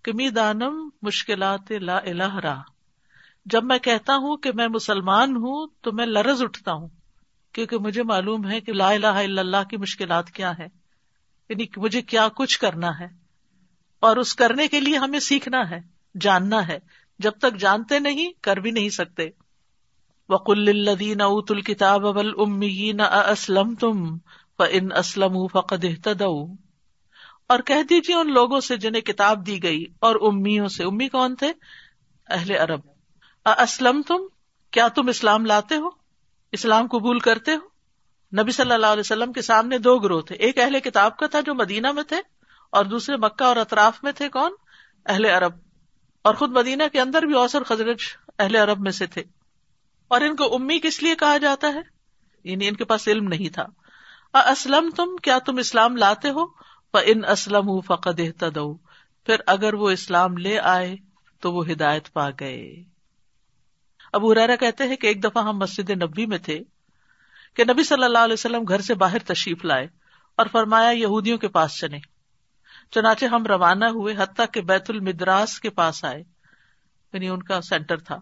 کمی 0.03 0.31
دانم 0.31 0.89
مشکلات 1.03 1.71
لا 1.71 1.97
الہ 1.97 2.37
را۔ 2.37 2.57
جب 3.47 3.65
میں 3.65 3.79
کہتا 3.79 4.17
ہوں 4.17 4.37
کہ 4.37 4.51
میں 4.55 4.69
مسلمان 4.69 5.37
ہوں 5.37 5.67
تو 5.81 5.93
میں 5.93 6.07
لرز 6.07 6.43
اٹھتا 6.43 6.73
ہوں، 6.73 6.89
کیونکہ 7.53 7.79
مجھے 7.79 8.03
معلوم 8.03 8.51
ہے 8.51 8.61
کہ 8.61 8.73
لا 8.73 8.91
الہ 8.91 9.07
الا 9.07 9.41
اللہ 9.41 9.69
کی 9.71 9.77
مشکلات 9.77 10.31
کیا 10.31 10.53
ہے 10.59 10.67
یعنی 11.49 11.67
مجھے 11.77 12.03
کیا 12.03 12.29
کچھ 12.37 12.59
کرنا 12.59 13.01
ہے۔ 13.01 13.07
اور 14.01 14.17
اس 14.17 14.35
کرنے 14.35 14.69
کے 14.69 14.81
لیے 14.81 14.99
ہمیں 14.99 15.21
سیکھنا 15.21 15.71
ہے، 15.71 15.81
جاننا 16.21 16.69
ہے۔ 16.69 16.79
جب 17.19 17.31
تک 17.31 17.57
جانتے 17.57 17.99
نہیں، 17.99 18.33
کر 18.41 18.57
بھی 18.57 18.71
نہیں 18.71 18.89
سکتے۔ 18.89 19.31
وقل 20.29 20.69
الدین 20.69 21.21
اوت 21.21 21.51
الکتاب 21.51 22.07
ابل 22.07 22.31
امین 22.39 23.01
اسلم 23.01 23.75
تم 23.75 24.17
ان 24.59 24.93
اسلم 24.93 25.47
فقد 25.47 25.85
اور 27.53 27.61
کہہ 27.61 27.83
دیجیے 27.83 28.17
ان 28.17 28.33
لوگوں 28.33 28.61
سے 28.61 28.77
جنہیں 28.77 29.03
کتاب 29.03 29.47
دی 29.47 29.63
گئی 29.63 29.85
اور 30.01 30.17
امیوں 30.21 30.69
سے۔ 30.69 30.85
امی 30.85 31.09
کون 31.09 31.37
تھے؟ 31.37 31.53
اہل 32.31 32.51
عرب۔ 32.51 32.81
اسلم 33.45 34.03
تم 34.03 34.17
کیا 34.71 34.89
تم 34.89 35.09
اسلام 35.09 35.47
لاتے 35.47 35.77
ہو؟ 35.77 35.89
اسلام 36.53 36.87
قبول 36.87 37.19
کرتے 37.19 37.53
ہو؟ 37.53 37.59
نبی 38.43 38.53
صلی 38.53 38.73
اللہ 38.73 38.87
علیہ 38.87 39.01
وسلم 39.01 39.33
کے 39.33 39.43
سامنے 39.43 39.79
دو 39.79 39.99
گروہ 39.99 40.21
تھے۔ 40.21 40.35
ایک 40.37 40.59
اہل 40.59 40.81
کتاب 40.81 41.17
کا 41.17 41.27
تھا 41.27 41.41
جو 41.41 41.55
مدینہ 41.55 41.93
میں 41.93 42.03
تھے 42.03 42.17
اور 42.73 42.85
دوسرے 42.85 43.17
مکہ 43.17 43.45
اور 43.45 43.57
اطراف 43.57 44.05
میں 44.05 44.13
تھے۔ 44.13 44.29
کون؟ 44.29 44.53
اہل 45.07 45.25
عرب۔ 45.25 45.53
اور 46.23 46.35
خود 46.35 46.51
مدینہ 46.51 46.83
کے 46.93 47.01
اندر 47.01 47.23
بھی 47.23 47.35
اوسر 47.35 47.63
خزرج 47.63 47.99
اہل 48.39 48.57
عرب 48.57 48.81
میں 48.81 48.93
سے 48.93 49.07
تھے۔ 49.07 49.23
اور 50.09 50.21
ان 50.21 50.37
کو 50.37 50.55
امی 50.55 50.79
کس 50.79 51.03
لیے 51.03 51.15
کہا 51.15 51.37
جاتا 51.37 51.69
ہے؟ 51.69 51.81
یعنی 52.45 52.69
ان 52.69 52.75
کے 52.75 52.85
پاس 52.85 53.09
علم 53.09 53.29
نہیں 53.29 53.49
تھا۔ 53.49 53.67
اسلم 54.35 54.91
تم 54.97 55.17
کیا 55.23 55.39
تم 55.39 55.57
اسلام 55.57 55.97
لاتے 55.97 56.31
ہو؟ 56.31 56.72
ان 56.99 57.25
اسلم 57.25 57.81
فقد 57.81 58.21
پھر 59.27 59.37
اگر 59.47 59.75
وہ 59.75 59.91
اسلام 59.91 60.37
لے 60.37 60.59
آئے 60.59 60.97
تو 61.41 61.53
وہ 61.53 61.69
ہدایت 61.69 62.13
پا 62.13 62.31
گئے۔ 62.41 62.85
ابو 64.13 64.35
ریرا 64.35 64.57
کہتے 64.57 64.85
ہیں 64.85 64.97
کہ 64.97 65.07
ایک 65.07 65.25
دفعہ 65.25 65.45
ہم 65.45 65.59
مسجد 65.59 65.91
نبی 65.91 66.27
میں 66.27 66.39
تھے 66.39 66.61
کہ 67.55 67.65
نبی 67.65 67.83
صلی 67.83 68.05
اللہ 68.05 68.19
علیہ 68.19 68.33
وسلم 68.33 68.63
گھر 68.69 68.81
سے 68.81 68.95
باہر 68.95 69.19
تشریف 69.19 69.65
لائے 69.65 69.89
اور 70.37 70.47
فرمایا 70.53 70.91
یہودیوں 70.91 71.39
کے 71.39 71.49
پاس 71.49 71.79
چلے 71.79 71.99
چنانچہ 72.91 73.25
ہم 73.25 73.47
روانہ 73.47 73.85
ہوئے 73.85 74.15
حتیٰ 74.19 74.47
کہ 74.53 74.61
بیت 74.61 74.91
المدراس 74.91 75.61
کے 75.61 75.71
پاس 75.71 76.05
آئے۔ 76.05 76.23
یعنی 77.13 77.29
ان 77.29 77.43
کا 77.43 77.61
سینٹر 77.61 77.97
تھا۔ 77.97 78.19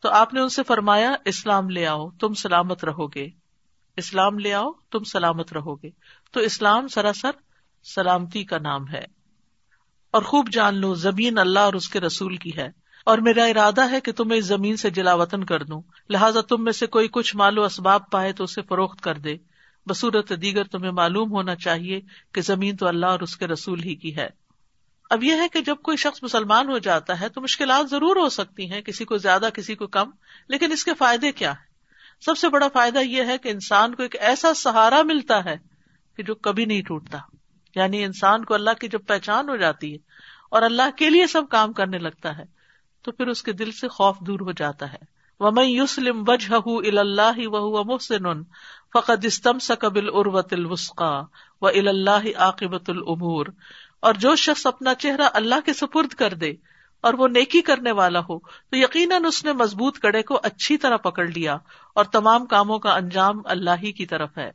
تو 0.00 0.08
آپ 0.08 0.34
نے 0.34 0.40
ان 0.40 0.48
سے 0.48 0.62
فرمایا، 0.62 1.14
اسلام 1.24 1.70
لے 1.70 1.86
آؤ، 1.86 2.10
تم 2.10 2.34
سلامت 2.34 2.84
رہو 2.84 3.06
گے۔ 3.06 3.28
اسلام 3.96 4.38
لے 4.38 4.54
آؤ، 4.54 4.72
تم 4.90 5.04
سلامت 5.04 5.52
رہو 5.52 5.74
گے۔ 5.74 5.90
تو 6.32 6.40
اسلام 6.40 6.88
سراسر 6.88 7.30
سلامتی 7.84 8.44
کا 8.44 8.58
نام 8.58 8.88
ہے۔ 8.88 9.04
اور 10.10 10.22
خوب 10.22 10.48
جان 10.52 10.74
لو، 10.74 10.94
زمین 10.94 11.38
اللہ 11.38 11.58
اور 11.58 11.72
اس 11.72 11.88
کے 11.88 12.00
رسول 12.00 12.36
کی 12.36 12.56
ہے۔ 12.56 12.68
اور 13.04 13.18
میرا 13.18 13.44
ارادہ 13.44 13.90
ہے 13.90 14.00
کہ 14.00 14.12
تمہیں 14.12 14.38
اس 14.38 14.44
زمین 14.44 14.76
سے 14.76 14.90
جلا 14.90 15.14
وطن 15.14 15.44
کر 15.44 15.62
دوں۔ 15.62 15.82
لہٰذا 16.10 16.40
تم 16.40 16.64
میں 16.64 16.72
سے 16.72 16.86
کوئی 16.86 17.08
کچھ 17.12 17.36
مال 17.36 17.58
و 17.58 17.64
اسباب 17.64 18.10
پائے 18.10 18.32
تو 18.32 18.44
اسے 18.44 18.62
فروخت 18.62 19.00
کر 19.00 19.14
دے۔ 19.14 19.36
بصورت 19.86 20.32
دیگر 20.42 20.64
تمہیں 20.64 20.92
معلوم 20.92 21.30
ہونا 21.30 21.54
چاہیے 21.54 22.00
کہ 22.32 22.40
زمین 22.40 22.76
تو 22.76 22.88
اللہ 22.88 23.06
اور 23.06 23.20
اس 23.20 23.36
کے 23.36 23.46
رسول 23.46 23.82
ہی 23.82 23.94
کی 23.94 24.16
ہے۔ 24.16 24.28
اب 25.10 25.24
یہ 25.24 25.32
ہے 25.32 25.48
کہ 25.52 25.60
جب 25.60 25.76
کوئی 25.76 25.96
شخص 25.96 26.22
مسلمان 26.22 26.68
ہو 26.68 26.78
جاتا 26.78 27.20
ہے 27.20 27.28
تو 27.28 27.40
مشکلات 27.40 27.90
ضرور 27.90 28.16
ہو 28.16 28.28
سکتی 28.28 28.72
ہیں، 28.72 28.80
کسی 28.80 29.04
کو 29.04 29.16
زیادہ، 29.16 29.48
کسی 29.54 29.74
کو 29.74 29.86
کم۔ 29.86 30.10
لیکن 30.48 30.72
اس 30.72 30.84
کے 30.84 30.94
فائدے 30.94 31.32
کیا 31.32 31.50
ہے 31.50 31.70
سب 32.20 32.38
سے 32.38 32.48
بڑا 32.48 32.68
فائدہ 32.68 32.98
یہ 32.98 33.24
ہے 33.24 33.38
کہ 33.38 33.48
انسان 33.48 33.94
کو 33.94 34.02
ایک 34.02 34.16
ایسا 34.20 34.54
سہارا 34.54 35.02
ملتا 35.02 35.44
ہے 35.44 35.56
کہ 36.16 36.22
جو 36.22 36.34
کبھی 36.34 36.64
نہیں 36.64 36.82
ٹوٹتا۔ 36.82 37.18
یعنی 37.76 38.04
انسان 38.04 38.44
کو 38.44 38.54
اللہ 38.54 38.70
کی 38.80 38.88
جب 38.88 39.00
پہچان 39.06 39.48
ہو 39.48 39.56
جاتی 39.56 39.92
ہے 39.92 39.98
اور 40.50 40.62
اللہ 40.62 40.96
کے 40.96 41.10
لیے 41.10 41.26
سب 41.26 41.42
کام 41.50 41.72
کرنے 41.72 41.98
لگتا 41.98 42.38
ہے، 42.38 42.44
تو 43.02 43.12
پھر 43.12 43.26
اس 43.26 43.42
کے 43.42 43.52
دل 43.52 43.72
سے 43.72 43.88
خوف 43.88 44.18
دور 44.20 44.40
ہو 44.40 44.52
جاتا 44.52 44.92
ہے۔ 44.92 45.20
وہ 45.40 45.66
یوسلم 45.66 46.24
وجہ 46.26 46.98
اللہ 46.98 47.38
و 47.38 47.84
محسن 47.84 48.42
فقط 48.94 49.24
استم 49.24 49.58
سقبل 49.58 50.08
اروت 50.12 50.52
الوسقا 50.52 51.20
و 51.62 51.66
اللہ 51.66 52.26
عاقبت 52.36 52.90
العمور 52.90 53.46
اور 54.00 54.14
جو 54.14 54.36
شخص 54.36 54.66
اپنا 54.66 54.94
چہرہ 54.94 55.28
اللہ 55.32 55.54
کے 55.64 55.72
سپرد 55.72 56.08
کر 56.08 56.34
دے 56.34 56.52
اور 57.00 57.14
وہ 57.14 57.28
نیکی 57.28 57.60
کرنے 57.60 57.92
والا 57.92 58.20
ہو، 58.20 58.38
تو 58.38 58.76
یقیناً 58.76 59.24
اس 59.24 59.44
نے 59.44 59.52
مضبوط 59.52 59.98
کڑے 59.98 60.22
کو 60.22 60.40
اچھی 60.42 60.76
طرح 60.76 60.96
پکڑ 60.96 61.26
لیا 61.26 61.56
اور 61.94 62.04
تمام 62.04 62.46
کاموں 62.46 62.78
کا 62.78 62.94
انجام 62.94 63.40
اللہ 63.44 63.70
ہی 63.82 63.92
کی 63.92 64.06
طرف 64.06 64.38
ہے۔ 64.38 64.50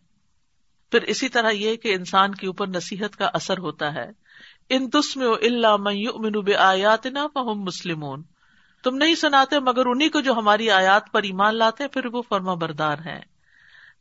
پھر 0.96 1.04
اسی 1.04 1.30
طرح 1.30 1.50
یہ 1.50 1.76
کہ 1.76 1.94
انسان 1.94 2.36
کے 2.36 2.48
اوپر 2.48 2.68
نصیحت 2.68 3.16
کا 3.16 3.30
اثر 3.34 3.58
ہوتا 3.58 3.94
ہے۔ 3.94 4.12
ان 4.70 4.90
تسم 4.90 5.22
اللہ 5.22 5.78
میو 5.78 6.58
آیات 6.60 7.06
نا 7.06 7.28
فہم 7.34 7.62
مسلمون۔ 7.62 8.24
تم 8.84 8.96
نہیں 8.96 9.16
سناتے 9.16 9.60
مگر 9.60 9.86
انہیں 9.86 10.10
کو 10.10 10.20
جو 10.20 10.34
ہماری 10.34 10.70
آیات 10.70 11.12
پر 11.12 11.24
ایمان 11.24 11.56
لاتے 11.56 11.88
پھر 11.88 12.06
وہ 12.06 12.22
فرما 12.30 12.54
بردار 12.54 12.98
ہیں۔ 12.98 13.20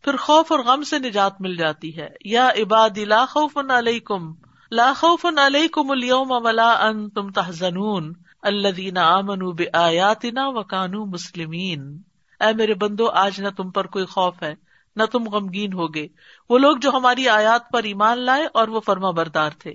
پھر 0.04 0.16
خوف 0.16 0.52
اور 0.52 0.61
غم 0.61 0.83
سے 0.83 0.98
نجات 0.98 1.40
مل 1.40 1.57
جاتی 1.57 1.96
ہے۔ 1.96 2.09
یا 2.24 2.48
عباد 2.48 2.98
لا 2.98 3.24
خوف 3.24 3.59
علیکم، 3.70 4.33
لا 4.70 4.92
خوف 4.96 5.26
علیکم 5.26 5.90
اليوم 5.90 6.28
ولا 6.30 6.87
انتم 6.87 7.30
تحزنون۔ 7.30 8.12
الذین 8.42 8.98
آمنوا 8.98 9.52
بآیاتنا 9.52 10.48
وکانوا 10.48 11.04
مسلمین۔ 11.04 12.02
اے 12.40 12.54
میرے 12.54 12.74
بندو، 12.74 13.11
آج 13.11 13.40
نہ 13.40 13.48
تم 13.57 13.70
پر 13.70 13.87
کوئی 13.87 14.04
خوف 14.04 14.42
ہے۔ 14.42 14.54
نہ 14.96 15.02
تم 15.04 15.28
غمگین 15.28 15.72
ہوگے۔ 15.72 16.07
وہ 16.48 16.59
لوگ 16.59 16.76
جو 16.76 16.90
ہماری 16.90 17.28
آیات 17.28 17.70
پر 17.70 17.83
ایمان 17.83 18.18
لائے 18.18 18.46
اور 18.54 18.68
وہ 18.68 18.80
فرما 18.80 19.11
بردار 19.11 19.50
تھے۔ 19.59 19.74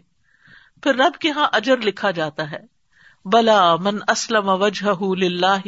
پھر 0.84 0.96
رب 0.96 1.22
کے 1.22 1.32
ہاں 1.32 1.48
اجر 1.54 1.78
لکھا 1.78 2.12
جاتا 2.12 2.52
ہے۔ 2.52 2.80
بلا 3.26 3.76
من 3.76 3.98
اسلم 4.08 4.50
وجہ 4.50 5.68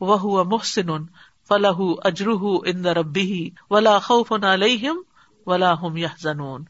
وہ 0.00 0.44
محسن 0.44 1.06
فلاح 1.48 1.80
اجرح 2.04 2.44
ان 2.66 2.86
ربی 2.86 3.50
ولا 3.70 3.98
خوف 3.98 4.32
علیہم 4.32 5.02
ولا 5.46 5.72
ہم 5.82 5.96
يحزنون 5.96 6.64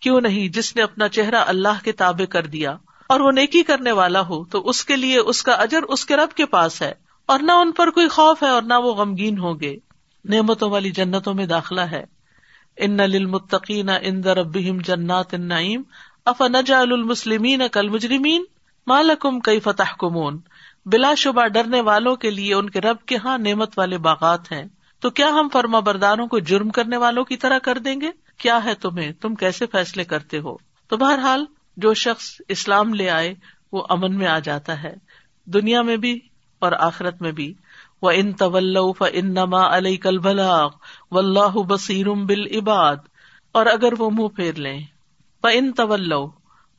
کیوں 0.00 0.20
نہیں؟ 0.20 0.48
جس 0.48 0.76
نے 0.76 0.82
اپنا 0.82 1.08
چہرہ 1.08 1.44
اللہ 1.46 1.84
کے 1.84 1.92
تابع 1.92 2.24
کر 2.24 2.46
دیا۔ 2.46 2.76
اور 3.08 3.20
وہ 3.20 3.30
نیکی 3.30 3.62
کرنے 3.62 3.92
والا 3.92 4.20
ہو، 4.20 4.44
تو 4.44 4.68
اس 4.68 4.84
کے 4.84 4.96
لیے 4.96 5.18
اس 5.18 5.42
کا 5.42 5.52
اجر 5.52 5.82
اس 5.82 6.06
کے 6.06 6.16
رب 6.16 6.36
کے 6.36 6.46
پاس 6.46 6.82
ہے۔ 6.82 6.92
اور 7.26 7.38
نہ 7.38 7.52
ان 7.52 7.72
پر 7.72 7.90
کوئی 7.90 8.08
خوف 8.08 8.42
ہے 8.42 8.48
اور 8.48 8.62
نہ 8.62 8.74
وہ 8.74 8.94
غمگین 8.94 9.38
ہوں 9.38 9.60
گے۔ 9.60 9.76
نعمتوں 10.28 10.70
والی 10.70 10.90
جنتوں 10.90 11.34
میں 11.34 11.46
داخلہ 11.46 11.80
ہے۔ 11.80 12.04
ان 12.76 12.96
للمتقین 12.96 13.88
عند 13.88 14.26
ربهم 14.26 14.78
جنات 14.78 15.34
النعیم 15.34 15.82
افنجعل 16.24 16.92
المسلمین 16.92 17.62
کالمجرمین 17.72 18.44
مالکم 18.86 19.40
کئی 19.40 19.60
فتح 19.60 19.94
کمون 19.98 20.40
بلا 20.86 21.14
شبہ 21.14 21.46
ڈرنے 21.46 21.80
والوں 21.80 22.16
کے 22.16 22.30
لیے 22.30 22.54
ان 22.54 22.70
کے 22.70 22.80
رب 22.80 22.96
کے 23.06 23.16
ہاں 23.16 23.38
نعمت 23.38 23.78
والے 23.78 23.98
باغات 23.98 24.52
ہیں۔ 24.52 24.64
تو 25.00 25.10
کیا 25.10 25.28
ہم 25.28 25.48
فرما 25.52 25.80
برداروں 25.80 26.26
کو 26.26 26.38
جرم 26.38 26.70
کرنے 26.70 26.96
والوں 26.96 27.24
کی 27.24 27.36
طرح 27.36 27.58
کر 27.58 27.78
دیں 27.78 28.00
گے؟ 28.00 28.10
کیا 28.38 28.64
ہے 28.64 28.74
تمہیں؟ 28.74 29.12
تم 29.12 29.34
کیسے 29.34 29.66
فیصلے 29.66 30.04
کرتے 30.04 30.38
ہو؟ 30.38 30.56
تو 30.88 30.96
بہرحال، 30.96 31.44
جو 31.76 31.94
شخص 31.94 32.40
اسلام 32.48 32.94
لے 32.94 33.10
آئے، 33.10 33.34
وہ 33.72 33.82
امن 33.88 34.18
میں 34.18 34.26
آ 34.26 34.38
جاتا 34.38 34.82
ہے۔ 34.82 34.94
دنیا 35.44 35.82
میں 35.82 35.96
بھی 35.96 36.20
اور 36.58 36.72
آخرت 36.72 37.22
میں 37.22 37.32
بھی۔ 37.32 37.54
وہ 38.02 38.10
ان 38.14 38.32
طول 38.32 38.76
ان 39.12 39.34
نما 39.34 39.76
علیہ 39.76 39.96
کل 39.96 40.18
بلاغ 40.18 40.70
و 41.10 41.18
اللہ 41.18 41.62
بصیرم 41.68 42.26
بل 42.26 42.56
عباد 42.56 42.96
اور 43.52 43.66
اگر 43.66 43.92
وہ 43.98 44.10
منہ 44.10 44.28
پھیر 44.28 44.54
لیں۔ 44.54 44.80
ف 45.42 45.46
ان 45.52 45.72
طول 45.72 46.12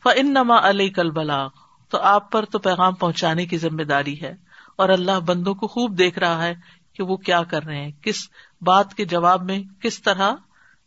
ف 0.04 0.08
ان 0.16 0.34
نما 0.34 0.70
علیہ 0.70 0.90
کل 0.90 1.12
بلاغ 1.12 1.50
تو 1.90 1.98
آپ 1.98 2.32
پر 2.32 2.46
تو 2.46 2.60
پیغام 2.60 2.94
پہنچانے 2.94 3.46
کی 3.46 3.58
ذمہ 3.58 3.84
داری 3.84 4.22
ہے 4.22 4.36
اور 4.78 4.90
اللہ 4.90 5.20
بندوں 5.20 5.54
کو 5.54 5.68
خوب 5.68 5.98
دیکھ 5.98 6.20
رہا 6.20 6.44
ہے 6.44 6.54
کہ 6.94 7.04
وہ 7.04 7.18
کیا 7.18 7.44
کر 7.44 7.64
رہے 7.64 7.84
ہیں، 7.84 7.92
کس 8.02 8.30
بات 8.62 8.94
کے 8.94 9.06
جواب 9.06 9.44
میں 9.44 9.64
کس 9.82 10.02
طرح 10.02 10.32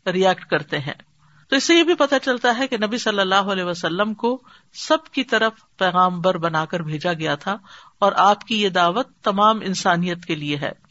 ریئیکٹ 0.07 0.45
کرتے 0.45 0.79
ہیں۔ 0.79 1.10
تو 1.51 1.57
اس 1.57 1.65
سے 1.65 1.75
یہ 1.75 1.83
بھی 1.83 1.95
پتہ 1.95 2.15
چلتا 2.23 2.59
ہے 2.59 2.69
کہ 2.69 2.77
نبی 2.77 2.99
صلی 2.99 3.21
اللہ 3.21 3.35
علیہ 3.35 3.65
وسلم 3.65 4.15
کو 4.15 4.43
سب 4.73 5.05
کی 5.13 5.25
طرف 5.25 5.53
پیغام 5.79 6.21
بر 6.21 6.39
بنا 6.39 6.65
کر 6.65 6.81
بھیجا 6.81 7.13
گیا 7.13 7.35
تھا 7.35 7.59
اور 7.99 8.13
آپ 8.17 8.45
کی 8.45 8.63
یہ 8.63 8.69
دعوت 8.69 9.09
تمام 9.23 9.61
انسانیت 9.61 10.25
کے 10.25 10.35
لیے 10.35 10.57
ہے۔ 10.57 10.90